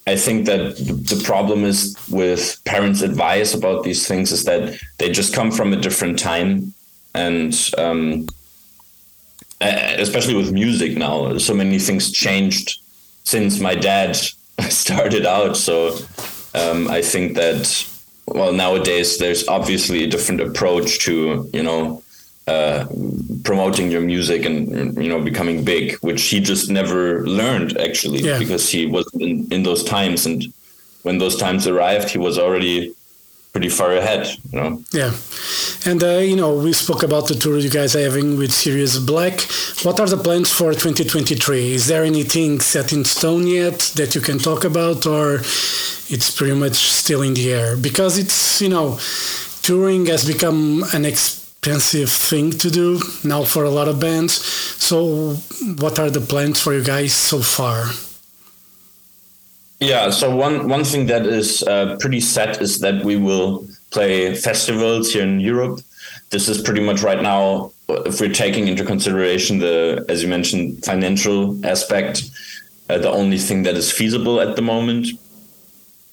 i 0.08 0.16
think 0.16 0.46
that 0.46 0.78
the 1.12 1.20
problem 1.26 1.64
is 1.64 1.98
with 2.12 2.62
parents 2.66 3.02
advice 3.02 3.56
about 3.56 3.84
these 3.84 4.08
things 4.08 4.32
is 4.32 4.44
that 4.44 4.80
they 5.00 5.10
just 5.10 5.34
come 5.34 5.52
from 5.52 5.74
a 5.74 5.82
different 5.88 6.20
time. 6.20 6.74
And 7.14 7.54
um, 7.78 8.28
especially 9.62 10.36
with 10.36 10.52
music 10.52 10.98
now 10.98 11.38
so 11.38 11.54
many 11.54 11.80
things 11.80 12.12
changed 12.12 12.80
since 13.24 13.60
my 13.60 13.76
dad 13.76 14.16
started 14.70 15.26
out. 15.26 15.58
So 15.58 15.98
um, 16.56 16.88
I 16.90 17.02
think 17.02 17.36
that 17.36 17.88
well 18.28 18.54
nowadays 18.54 19.18
there's 19.18 19.48
obviously 19.48 20.04
a 20.04 20.08
different 20.08 20.42
approach 20.42 21.00
to 21.06 21.50
you 21.54 21.64
know 21.64 22.02
uh, 22.48 22.86
promoting 23.44 23.90
your 23.90 24.02
music 24.02 24.46
and 24.46 24.96
you 25.04 25.10
know 25.10 25.22
becoming 25.22 25.64
big, 25.64 25.96
which 26.00 26.24
he 26.24 26.40
just 26.40 26.70
never 26.70 27.26
learned 27.26 27.78
actually 27.78 28.20
yeah. 28.20 28.40
because 28.40 28.70
he 28.70 28.86
was 28.86 29.10
in, 29.16 29.48
in 29.52 29.64
those 29.64 29.84
times 29.84 30.26
and 30.26 30.44
when 31.06 31.20
those 31.20 31.36
times 31.36 31.68
arrived, 31.68 32.10
he 32.10 32.18
was 32.18 32.40
already 32.40 32.96
pretty 33.56 33.70
far 33.70 33.94
ahead, 33.94 34.28
you 34.52 34.60
know. 34.60 34.84
Yeah, 34.92 35.14
and 35.90 36.04
uh, 36.04 36.18
you 36.18 36.36
know 36.36 36.54
we 36.60 36.74
spoke 36.74 37.04
about 37.04 37.30
the 37.30 37.36
tour 37.36 37.58
you 37.58 37.70
guys 37.70 37.96
are 37.96 38.02
having 38.02 38.38
with 38.38 38.52
Serious 38.52 38.98
Black. 39.00 39.44
What 39.86 39.98
are 40.02 40.10
the 40.10 40.18
plans 40.18 40.52
for 40.52 40.74
2023? 40.74 41.72
Is 41.72 41.88
there 41.88 42.04
anything 42.04 42.60
set 42.60 42.92
in 42.92 43.06
stone 43.06 43.48
yet 43.48 43.80
that 43.96 44.14
you 44.14 44.20
can 44.20 44.40
talk 44.40 44.66
about, 44.66 45.06
or 45.06 45.36
it's 46.14 46.36
pretty 46.36 46.54
much 46.54 46.76
still 46.92 47.22
in 47.22 47.34
the 47.34 47.54
air? 47.54 47.78
Because 47.78 48.18
it's 48.18 48.62
you 48.62 48.68
know 48.68 49.00
touring 49.62 50.06
has 50.08 50.28
become 50.28 50.84
an 50.94 51.06
expensive 51.06 52.12
thing 52.12 52.52
to 52.52 52.70
do 52.70 53.00
now 53.24 53.46
for 53.46 53.64
a 53.64 53.70
lot 53.70 53.88
of 53.88 54.02
bands. 54.02 54.34
So, 54.84 55.36
what 55.80 55.98
are 55.98 56.10
the 56.10 56.20
plans 56.20 56.60
for 56.62 56.74
you 56.74 56.84
guys 56.84 57.14
so 57.14 57.40
far? 57.40 57.88
Yeah, 59.80 60.10
so 60.10 60.34
one 60.34 60.70
one 60.70 60.84
thing 60.86 61.08
that 61.08 61.26
is 61.26 61.62
uh, 61.64 61.98
pretty 62.00 62.22
set 62.22 62.62
is 62.62 62.80
that 62.80 63.04
we 63.04 63.18
will 63.18 63.68
play 63.92 64.34
festivals 64.34 65.12
here 65.12 65.24
in 65.24 65.40
Europe. 65.40 65.82
This 66.30 66.48
is 66.48 66.62
pretty 66.62 66.82
much 66.82 67.02
right 67.04 67.22
now, 67.22 67.72
if 67.88 68.20
we're 68.20 68.34
taking 68.34 68.68
into 68.68 68.84
consideration 68.84 69.60
the, 69.60 70.06
as 70.10 70.24
you 70.24 70.30
mentioned, 70.30 70.84
financial 70.84 71.64
aspect, 71.66 72.24
uh, 72.90 72.98
the 72.98 73.10
only 73.10 73.38
thing 73.38 73.64
that 73.64 73.76
is 73.76 73.92
feasible 73.92 74.40
at 74.42 74.56
the 74.56 74.62
moment, 74.62 75.08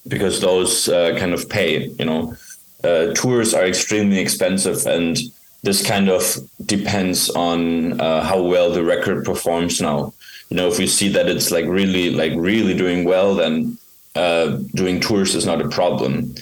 because 0.07 0.39
those 0.41 0.89
uh, 0.89 1.17
kind 1.17 1.33
of 1.33 1.49
pay. 1.49 1.87
You 1.99 2.05
know, 2.05 2.35
uh, 2.83 3.13
tours 3.13 3.53
are 3.53 3.65
extremely 3.65 4.19
expensive, 4.19 4.85
and 4.85 5.17
this 5.63 5.85
kind 5.85 6.09
of 6.09 6.37
depends 6.65 7.29
on 7.29 7.99
uh, 7.99 8.23
how 8.23 8.41
well 8.41 8.71
the 8.71 8.83
record 8.83 9.23
performs 9.23 9.79
now 9.79 10.13
you 10.49 10.57
know 10.57 10.67
if 10.67 10.77
we 10.77 10.87
see 10.87 11.09
that 11.09 11.27
it's 11.27 11.51
like 11.51 11.65
really 11.65 12.09
like 12.09 12.33
really 12.35 12.73
doing 12.73 13.03
well 13.03 13.35
then 13.35 13.77
uh, 14.15 14.57
doing 14.75 14.99
tours 14.99 15.35
is 15.35 15.45
not 15.45 15.61
a 15.61 15.69
problem. 15.69 16.35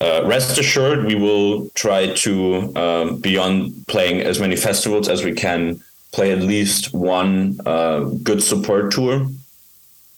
Uh, 0.00 0.22
rest 0.24 0.58
assured 0.58 1.04
we 1.04 1.14
will 1.14 1.68
try 1.70 2.06
to 2.14 2.74
um, 2.76 3.18
beyond 3.18 3.84
playing 3.86 4.20
as 4.20 4.38
many 4.40 4.56
festivals 4.56 5.08
as 5.08 5.24
we 5.24 5.32
can 5.32 5.82
play 6.12 6.32
at 6.32 6.38
least 6.38 6.94
one 6.94 7.58
uh, 7.66 8.00
good 8.22 8.42
support 8.42 8.92
tour 8.92 9.26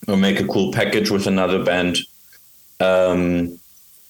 or 0.06 0.16
make 0.16 0.38
a 0.38 0.46
cool 0.46 0.72
package 0.72 1.10
with 1.10 1.26
another 1.26 1.64
band. 1.64 1.98
Um, 2.78 3.58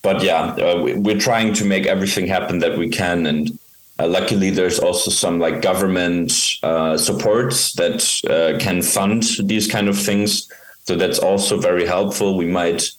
but 0.03 0.23
yeah 0.23 0.55
uh, 0.55 0.83
we're 0.97 1.19
trying 1.19 1.55
to 1.55 1.65
make 1.65 1.87
everything 1.87 2.27
happen 2.27 2.59
that 2.59 2.77
we 2.77 2.89
can 2.89 3.27
and 3.27 3.59
uh, 3.99 4.09
luckily, 4.09 4.51
there's 4.51 4.79
also 4.79 5.11
some 5.11 5.39
like 5.39 5.61
government 5.61 6.33
uh, 6.63 6.97
supports 6.97 7.75
that 7.75 8.03
uh, 8.29 8.59
can 8.59 8.83
fund 8.83 9.25
these 9.45 9.69
kind 9.69 9.89
of 9.89 9.99
things. 9.99 10.51
So 10.85 10.97
that's 10.97 11.19
also 11.19 11.59
very 11.59 11.87
helpful. 11.87 12.37
We 12.37 12.47
might 12.47 12.91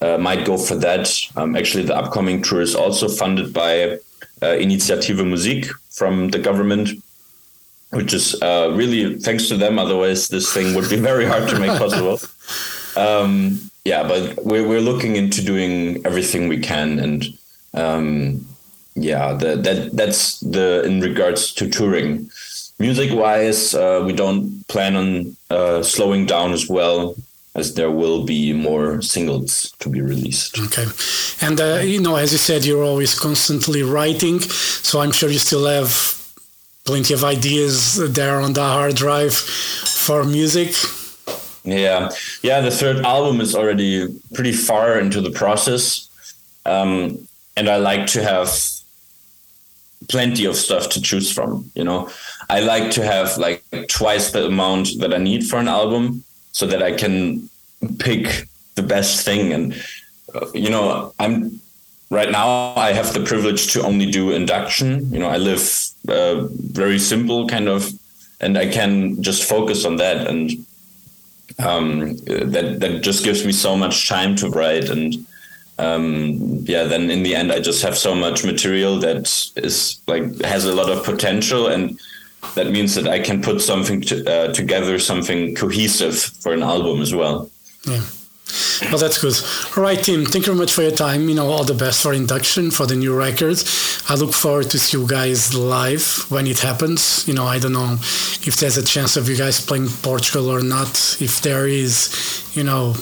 uh, 0.00 0.18
might 0.18 0.46
go 0.46 0.56
for 0.56 0.76
that. 0.76 1.10
Um, 1.36 1.56
actually, 1.56 1.84
the 1.84 1.96
upcoming 1.96 2.42
tour 2.42 2.60
is 2.60 2.74
also 2.74 3.08
funded 3.08 3.52
by 3.52 3.98
uh, 4.42 4.56
Initiative 4.56 5.18
Musik 5.18 5.66
from 5.90 6.28
the 6.28 6.38
government, 6.38 6.90
which 7.90 8.12
is 8.14 8.40
uh, 8.40 8.72
really 8.74 9.18
thanks 9.18 9.48
to 9.48 9.56
them. 9.56 9.78
Otherwise, 9.78 10.28
this 10.28 10.52
thing 10.52 10.74
would 10.74 10.88
be 10.88 10.96
very 10.96 11.26
hard 11.26 11.48
to 11.48 11.58
make 11.58 11.76
possible. 11.78 12.20
Um, 12.96 13.70
yeah, 13.84 14.06
but 14.06 14.44
we're 14.44 14.66
we're 14.66 14.80
looking 14.80 15.16
into 15.16 15.44
doing 15.44 16.06
everything 16.06 16.46
we 16.48 16.60
can 16.60 17.00
and. 17.00 17.26
Um, 17.74 18.46
yeah, 18.96 19.34
the, 19.34 19.56
that 19.56 19.90
that's 19.92 20.40
the 20.40 20.82
in 20.84 21.00
regards 21.00 21.52
to 21.54 21.68
touring. 21.68 22.30
Music 22.78 23.10
wise, 23.12 23.74
uh, 23.74 24.02
we 24.04 24.12
don't 24.12 24.66
plan 24.68 24.96
on 24.96 25.36
uh, 25.48 25.82
slowing 25.82 26.26
down 26.26 26.52
as 26.52 26.68
well 26.68 27.14
as 27.54 27.72
there 27.72 27.90
will 27.90 28.24
be 28.24 28.52
more 28.52 29.00
singles 29.00 29.72
to 29.78 29.88
be 29.88 30.02
released. 30.02 30.58
Okay. 30.58 30.84
And, 31.40 31.58
uh, 31.58 31.80
you 31.82 32.00
know, 32.02 32.16
as 32.16 32.32
you 32.32 32.38
said, 32.38 32.66
you're 32.66 32.84
always 32.84 33.18
constantly 33.18 33.82
writing. 33.82 34.40
So 34.40 35.00
I'm 35.00 35.10
sure 35.10 35.30
you 35.30 35.38
still 35.38 35.64
have 35.64 35.90
plenty 36.84 37.14
of 37.14 37.24
ideas 37.24 37.96
there 38.12 38.40
on 38.42 38.52
the 38.52 38.62
hard 38.62 38.94
drive 38.94 39.34
for 39.34 40.22
music. 40.24 40.74
Yeah. 41.64 42.10
Yeah. 42.42 42.60
The 42.60 42.70
third 42.70 43.06
album 43.06 43.40
is 43.40 43.54
already 43.54 44.08
pretty 44.34 44.52
far 44.52 44.98
into 44.98 45.22
the 45.22 45.30
process. 45.30 46.10
Um, 46.66 47.26
and 47.56 47.70
I 47.70 47.76
like 47.76 48.06
to 48.08 48.22
have 48.22 48.48
plenty 50.08 50.44
of 50.44 50.56
stuff 50.56 50.88
to 50.90 51.00
choose 51.00 51.32
from 51.32 51.70
you 51.74 51.84
know? 51.84 52.08
I 52.48 52.60
like 52.60 52.90
to 52.92 53.04
have 53.04 53.38
like 53.38 53.64
twice 53.88 54.30
the 54.30 54.46
amount 54.46 54.88
that 55.00 55.12
i 55.12 55.18
need 55.18 55.46
for 55.46 55.58
an 55.58 55.68
album 55.68 56.24
so 56.52 56.66
that 56.66 56.82
i 56.82 56.92
can 56.92 57.48
pick 57.98 58.48
the 58.74 58.82
best 58.82 59.24
thing. 59.24 59.52
And 59.52 59.74
uh, 60.34 60.46
you 60.54 60.70
know 60.70 61.12
i'm 61.18 61.60
right 62.10 62.30
now 62.30 62.74
i 62.76 62.92
have 62.92 63.12
the 63.12 63.24
privilege 63.24 63.72
to 63.72 63.82
only 63.82 64.10
do 64.10 64.30
induction. 64.32 65.12
You 65.12 65.18
know 65.18 65.28
i 65.28 65.38
live 65.38 65.62
uh, 66.08 66.46
very 66.50 66.98
simple 66.98 67.48
kind 67.48 67.68
of 67.68 67.92
and 68.40 68.56
i 68.58 68.66
can 68.68 69.22
just 69.22 69.48
focus 69.48 69.84
on 69.84 69.96
that. 69.96 70.26
And 70.26 70.66
um, 71.58 72.16
that 72.26 72.76
that 72.80 73.02
just 73.02 73.24
gives 73.24 73.44
me 73.46 73.52
so 73.52 73.76
much 73.76 74.08
time 74.08 74.36
to 74.36 74.50
write 74.50 74.90
and 74.90 75.26
um, 75.78 76.64
yeah, 76.64 76.84
then 76.84 77.10
in 77.10 77.22
the 77.22 77.34
end, 77.34 77.52
I 77.52 77.60
just 77.60 77.82
have 77.82 77.96
so 77.96 78.14
much 78.14 78.44
material 78.44 78.98
that 79.00 79.28
is 79.56 80.00
like 80.06 80.40
has 80.42 80.64
a 80.64 80.74
lot 80.74 80.90
of 80.90 81.04
potential, 81.04 81.66
and 81.68 81.98
that 82.54 82.68
means 82.68 82.94
that 82.94 83.06
I 83.08 83.20
can 83.20 83.42
put 83.42 83.60
something 83.60 84.00
to, 84.02 84.30
uh, 84.30 84.52
together, 84.52 84.98
something 84.98 85.54
cohesive 85.54 86.18
for 86.18 86.52
an 86.52 86.62
album 86.62 87.02
as 87.02 87.14
well. 87.14 87.50
Yeah. 87.84 88.02
Well, 88.82 88.98
that's 88.98 89.18
good. 89.18 89.34
All 89.76 89.82
right, 89.82 89.98
Tim. 90.02 90.24
Thank 90.24 90.46
you 90.46 90.52
very 90.52 90.58
much 90.58 90.72
for 90.72 90.82
your 90.82 90.92
time. 90.92 91.28
You 91.28 91.34
know, 91.34 91.48
all 91.48 91.64
the 91.64 91.74
best 91.74 92.02
for 92.02 92.12
induction 92.12 92.70
for 92.70 92.86
the 92.86 92.94
new 92.94 93.16
record. 93.16 93.62
I 94.08 94.14
look 94.14 94.32
forward 94.32 94.70
to 94.70 94.78
see 94.78 94.96
you 94.98 95.06
guys 95.06 95.54
live 95.54 96.24
when 96.30 96.46
it 96.46 96.60
happens. 96.60 97.26
You 97.26 97.34
know, 97.34 97.44
I 97.44 97.58
don't 97.58 97.72
know 97.72 97.94
if 97.94 98.56
there's 98.56 98.76
a 98.76 98.84
chance 98.84 99.16
of 99.16 99.28
you 99.28 99.36
guys 99.36 99.64
playing 99.64 99.88
Portugal 99.88 100.48
or 100.48 100.62
not. 100.62 101.16
If 101.20 101.40
there 101.42 101.66
is, 101.66 102.50
you 102.54 102.62
know, 102.62 102.94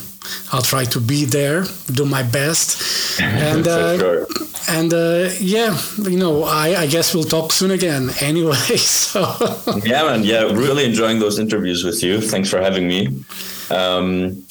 I'll 0.53 0.63
try 0.63 0.85
to 0.85 1.01
be 1.01 1.25
there, 1.25 1.65
do 1.93 2.05
my 2.05 2.23
best, 2.23 3.21
and 3.21 3.67
uh, 3.67 3.99
sure. 3.99 4.27
and 4.69 4.93
uh, 4.93 5.31
yeah, 5.41 5.79
you 6.03 6.19
know, 6.19 6.45
I, 6.45 6.83
I 6.83 6.87
guess 6.87 7.15
we'll 7.15 7.25
talk 7.25 7.53
soon 7.53 7.71
again. 7.71 8.11
Anyway, 8.21 8.77
so 8.79 9.21
yeah, 9.85 10.03
man, 10.05 10.25
yeah, 10.25 10.45
really 10.45 10.85
enjoying 10.85 11.19
those 11.19 11.39
interviews 11.39 11.85
with 11.85 12.03
you. 12.03 12.21
Thanks 12.21 12.49
for 12.49 12.61
having 12.61 12.89
me. 12.89 13.09
Um, 13.71 14.45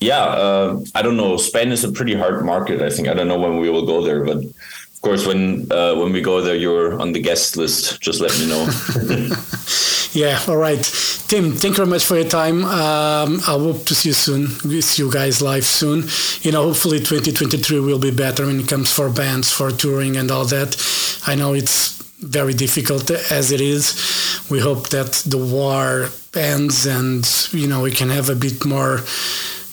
yeah, 0.00 0.22
uh, 0.22 0.80
I 0.94 1.02
don't 1.02 1.16
know. 1.16 1.36
Spain 1.36 1.72
is 1.72 1.84
a 1.84 1.92
pretty 1.92 2.14
hard 2.14 2.44
market. 2.44 2.80
I 2.80 2.90
think 2.90 3.08
I 3.08 3.14
don't 3.14 3.28
know 3.28 3.38
when 3.38 3.58
we 3.58 3.68
will 3.68 3.84
go 3.84 4.02
there, 4.02 4.24
but 4.24 4.38
of 4.38 5.02
course, 5.02 5.26
when 5.26 5.70
uh, 5.70 5.94
when 5.96 6.12
we 6.12 6.20
go 6.20 6.40
there, 6.40 6.56
you're 6.56 7.00
on 7.00 7.12
the 7.12 7.20
guest 7.20 7.56
list. 7.56 8.00
Just 8.00 8.20
let 8.20 8.32
me 8.38 8.48
know. 8.48 8.64
yeah. 10.12 10.40
All 10.48 10.56
right, 10.56 10.82
Tim. 11.28 11.52
Thank 11.52 11.72
you 11.72 11.84
very 11.84 11.88
much 11.88 12.04
for 12.04 12.16
your 12.16 12.28
time. 12.28 12.64
Um, 12.64 13.40
I 13.46 13.52
hope 13.58 13.84
to 13.86 13.94
see 13.94 14.10
you 14.10 14.14
soon. 14.14 14.48
We 14.64 14.80
see 14.80 15.02
you 15.02 15.12
guys 15.12 15.42
live 15.42 15.64
soon. 15.64 16.04
You 16.42 16.52
know, 16.52 16.64
hopefully, 16.64 16.98
2023 16.98 17.80
will 17.80 17.98
be 17.98 18.10
better 18.10 18.46
when 18.46 18.60
it 18.60 18.68
comes 18.68 18.90
for 18.90 19.10
bands, 19.10 19.50
for 19.50 19.70
touring, 19.70 20.16
and 20.16 20.30
all 20.30 20.44
that. 20.46 20.76
I 21.26 21.34
know 21.34 21.52
it's 21.54 21.98
very 22.20 22.54
difficult 22.54 23.10
as 23.10 23.52
it 23.52 23.60
is. 23.60 24.46
We 24.50 24.60
hope 24.60 24.88
that 24.88 25.12
the 25.26 25.38
war 25.38 26.08
ends 26.34 26.86
and 26.86 27.24
you 27.52 27.66
know 27.68 27.82
we 27.82 27.90
can 27.90 28.08
have 28.10 28.28
a 28.28 28.34
bit 28.34 28.64
more, 28.64 29.00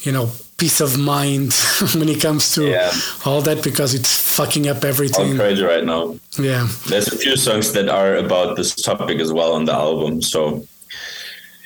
you 0.02 0.12
know, 0.12 0.30
peace 0.58 0.80
of 0.80 0.98
mind 0.98 1.54
when 1.96 2.08
it 2.10 2.22
comes 2.22 2.54
to 2.54 2.70
yeah. 2.70 2.92
all 3.26 3.42
that 3.42 3.64
because 3.64 3.94
it's 3.94 4.36
fucking 4.36 4.68
up 4.68 4.84
everything. 4.84 5.32
All 5.32 5.38
crazy 5.38 5.64
right 5.64 5.84
now. 5.84 6.18
Yeah. 6.40 6.68
There's 6.88 7.08
a 7.08 7.18
few 7.18 7.36
songs 7.36 7.74
that 7.74 7.90
are 7.90 8.16
about 8.16 8.56
this 8.56 8.76
topic 8.76 9.20
as 9.20 9.34
well 9.34 9.54
on 9.54 9.66
the 9.66 9.74
album. 9.74 10.22
So 10.22 10.66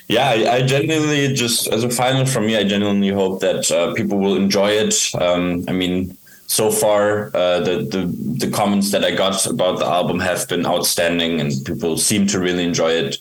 yeah, 0.07 0.29
I, 0.29 0.55
I 0.55 0.61
genuinely 0.63 1.33
just 1.33 1.67
as 1.67 1.83
a 1.83 1.89
final 1.89 2.25
from 2.25 2.47
me, 2.47 2.57
I 2.57 2.63
genuinely 2.63 3.09
hope 3.09 3.41
that 3.41 3.71
uh, 3.71 3.93
people 3.93 4.17
will 4.17 4.35
enjoy 4.35 4.71
it. 4.71 4.95
Um, 5.21 5.65
I 5.67 5.71
mean, 5.71 6.17
so 6.47 6.71
far 6.71 7.27
uh, 7.35 7.59
the, 7.59 7.83
the 7.83 8.45
the 8.45 8.51
comments 8.51 8.89
that 8.91 9.05
I 9.05 9.11
got 9.11 9.45
about 9.45 9.77
the 9.77 9.85
album 9.85 10.19
have 10.19 10.47
been 10.47 10.65
outstanding, 10.65 11.39
and 11.39 11.51
people 11.63 11.95
seem 11.95 12.25
to 12.27 12.39
really 12.39 12.63
enjoy 12.63 12.91
it. 12.91 13.17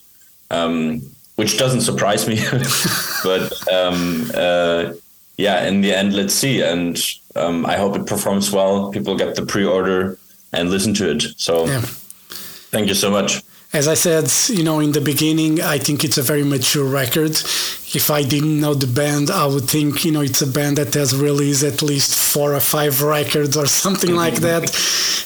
Um, 0.51 1.03
which 1.37 1.57
doesn't 1.57 1.83
surprise 1.83 2.27
me, 2.27 2.37
but 3.23 3.53
um, 3.71 4.29
uh, 4.35 4.93
yeah, 5.38 5.66
in 5.66 5.81
the 5.81 5.94
end, 5.94 6.14
let's 6.14 6.35
see. 6.35 6.61
And 6.61 7.01
um, 7.35 7.64
I 7.64 7.77
hope 7.77 7.96
it 7.96 8.07
performs 8.07 8.53
well. 8.53 8.90
People 8.90 9.16
get 9.16 9.35
the 9.35 9.46
pre-order 9.46 10.18
and 10.53 10.68
listen 10.68 10.92
to 10.94 11.11
it. 11.11 11.22
So, 11.37 11.66
yeah. 11.66 11.81
thank 11.81 12.88
you 12.88 12.94
so 12.94 13.11
much 13.11 13.42
as 13.72 13.87
I 13.87 13.94
said, 13.94 14.31
you 14.48 14.64
know, 14.64 14.81
in 14.81 14.92
the 14.92 15.01
beginning, 15.01 15.61
I 15.61 15.77
think 15.79 16.03
it's 16.03 16.16
a 16.16 16.22
very 16.22 16.42
mature 16.42 16.87
record. 16.87 17.33
If 17.33 18.11
I 18.11 18.22
didn't 18.22 18.61
know 18.61 18.72
the 18.72 18.87
band, 18.87 19.31
I 19.31 19.46
would 19.46 19.64
think, 19.64 20.07
you 20.07 20.12
know, 20.12 20.22
it's 20.22 20.40
a 20.40 20.46
band 20.46 20.79
that 20.79 20.94
has 20.94 21.14
released 21.14 21.62
at 21.62 21.83
least 21.83 22.18
four 22.18 22.55
or 22.55 22.61
five 22.61 23.03
records 23.03 23.57
or 23.59 23.66
something 23.66 24.14
like 24.14 24.37
that. 24.37 24.74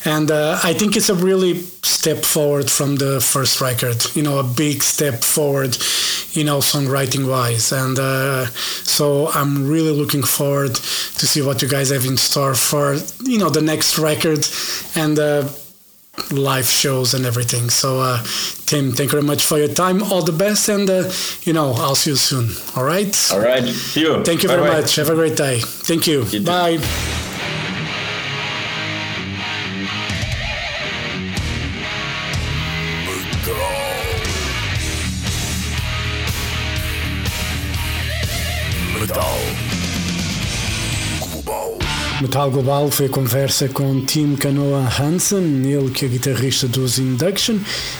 And 0.05 0.31
uh, 0.31 0.59
I 0.62 0.75
think 0.75 0.96
it's 0.96 1.09
a 1.09 1.14
really 1.14 1.61
step 1.85 2.25
forward 2.25 2.68
from 2.68 2.96
the 2.96 3.20
first 3.20 3.61
record, 3.61 4.05
you 4.16 4.25
know, 4.25 4.38
a 4.38 4.44
big 4.44 4.83
step 4.83 5.22
forward, 5.22 5.77
you 6.33 6.45
know, 6.45 6.59
songwriting 6.59 7.29
wise. 7.29 7.73
And 7.73 7.99
uh, 7.99 8.47
so 8.47 9.29
I'm 9.29 9.68
really 9.68 9.92
looking 9.92 10.23
forward 10.23 10.75
to 10.75 11.27
see 11.27 11.42
what 11.42 11.62
you 11.62 11.68
guys 11.68 11.90
have 11.90 12.05
in 12.05 12.16
store 12.16 12.55
for, 12.55 12.97
you 13.23 13.38
know, 13.38 13.51
the 13.51 13.62
next 13.62 13.99
record. 13.99 14.47
And, 14.95 15.18
uh, 15.18 15.49
live 16.31 16.66
shows 16.66 17.14
and 17.14 17.25
everything. 17.25 17.71
So, 17.71 18.01
uh, 18.01 18.23
Tim, 18.66 18.92
thank 18.92 19.12
you 19.12 19.18
very 19.18 19.23
much 19.23 19.45
for 19.45 19.59
your 19.59 19.68
time. 19.68 20.03
All 20.03 20.23
the 20.23 20.33
best, 20.33 20.68
and 20.68 20.88
uh, 20.88 21.11
you 21.42 21.53
know, 21.53 21.73
I'll 21.73 21.95
see 21.95 22.11
you 22.11 22.16
soon. 22.16 22.51
All 22.77 22.85
right. 22.85 23.33
All 23.33 23.40
right. 23.40 23.64
See 23.64 24.03
you. 24.03 24.23
Thank 24.23 24.42
you 24.42 24.49
Bye 24.49 24.57
very 24.57 24.71
much. 24.71 24.97
Have 24.97 25.11
a 25.11 25.14
great 25.14 25.37
day. 25.37 25.61
Thank 25.61 26.07
you. 26.07 26.25
you 26.25 26.45
Bye. 26.45 26.79
Metal 42.33 42.51
Global 42.51 42.90
foi 42.90 43.11
conversa 43.11 43.68
com 43.68 44.01
Tim 44.01 44.37
Canoa 44.37 44.88
Hansen, 44.99 45.71
ele 45.71 45.90
que 45.90 46.07
é 46.07 46.09
guitarrista 46.09 46.66
dos 46.66 46.99
Induction 46.99 47.59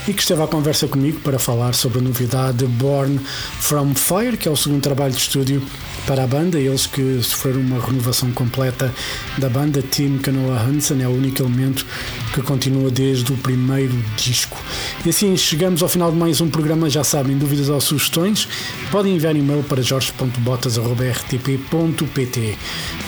e 0.09 0.15
que 0.15 0.23
esteve 0.23 0.43
à 0.43 0.47
conversa 0.47 0.89
comigo 0.89 1.21
para 1.21 1.39
falar 1.39 1.75
sobre 1.75 1.99
a 1.99 2.01
novidade 2.01 2.65
Born 2.65 3.19
From 3.19 3.95
Fire, 3.95 4.39
que 4.39 4.49
é 4.49 4.51
o 4.51 4.57
segundo 4.57 4.81
trabalho 4.81 5.13
de 5.13 5.19
estúdio 5.19 5.63
para 6.07 6.23
a 6.25 6.27
banda, 6.27 6.59
eles 6.59 6.87
que 6.87 7.23
sofreram 7.23 7.61
uma 7.61 7.79
renovação 7.79 8.33
completa 8.33 8.91
da 9.39 9.49
banda. 9.49 9.81
Tim 9.83 10.19
Canoa 10.19 10.61
Hansen 10.61 11.01
é 11.03 11.09
o 11.09 11.11
único 11.11 11.43
elemento 11.43 11.87
que 12.35 12.43
continua 12.43 12.91
desde 12.91 13.33
o 13.33 13.37
primeiro 13.37 13.95
disco. 14.17 14.61
E 15.05 15.11
assim 15.11 15.37
chegamos 15.37 15.83
ao 15.83 15.89
final 15.89 16.11
de 16.11 16.17
mais 16.17 16.41
um 16.41 16.49
programa. 16.49 16.91
Já 16.91 17.05
sabem, 17.05 17.39
dúvidas 17.39 17.69
ou 17.69 17.81
sugestões, 17.81 18.49
podem 18.91 19.15
enviar 19.17 19.37
e-mail 19.37 19.63
para 19.63 19.83
jorge.botas.rtp.pt. 19.83 22.59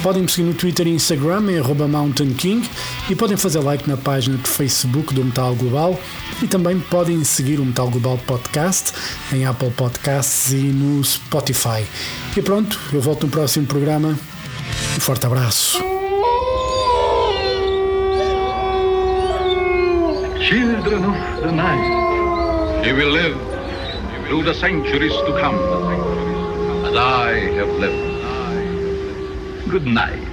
Podem 0.03 0.23
me 0.23 0.29
seguir 0.29 0.47
no 0.47 0.53
Twitter 0.55 0.87
e 0.87 0.91
Instagram 0.91 1.51
em 1.51 1.61
Mountain 1.89 2.35
King 2.35 2.69
e 3.11 3.15
podem 3.15 3.37
fazer 3.37 3.61
like 3.61 3.89
na 3.89 3.97
página 3.97 4.37
de 4.37 4.49
Facebook 4.49 5.15
do 5.15 5.25
Metal 5.25 5.55
Global 5.55 6.01
e 6.43 6.47
também 6.47 6.79
podem 6.81 7.23
seguir 7.25 7.61
o 7.61 7.65
Metal 7.65 7.89
Global 7.89 8.19
Podcast 8.27 8.93
em 9.33 9.45
Apple 9.45 9.71
Podcasts 9.71 10.53
e 10.53 10.57
no 10.57 11.03
Spotify. 11.05 11.85
E 12.37 12.43
pronto, 12.43 12.79
eu 12.93 13.01
volto 13.01 13.25
no 13.25 13.31
próximo 13.31 13.67
programa. 13.67 14.09
Um 14.97 15.01
forte 15.01 15.27
abraço. 15.27 15.79
Children 20.41 21.05
of 21.05 21.41
the 21.43 21.53
night, 21.53 22.87
you 22.87 22.95
will 22.95 23.11
live 23.11 23.37
through 24.27 24.45
the 24.45 24.55
centuries 24.55 25.13
to 25.13 25.33
come, 25.41 25.59
as 26.87 26.95
I 26.95 27.51
have 27.57 27.71
lived. 27.81 28.15
Good 29.71 29.87
night. 29.87 30.24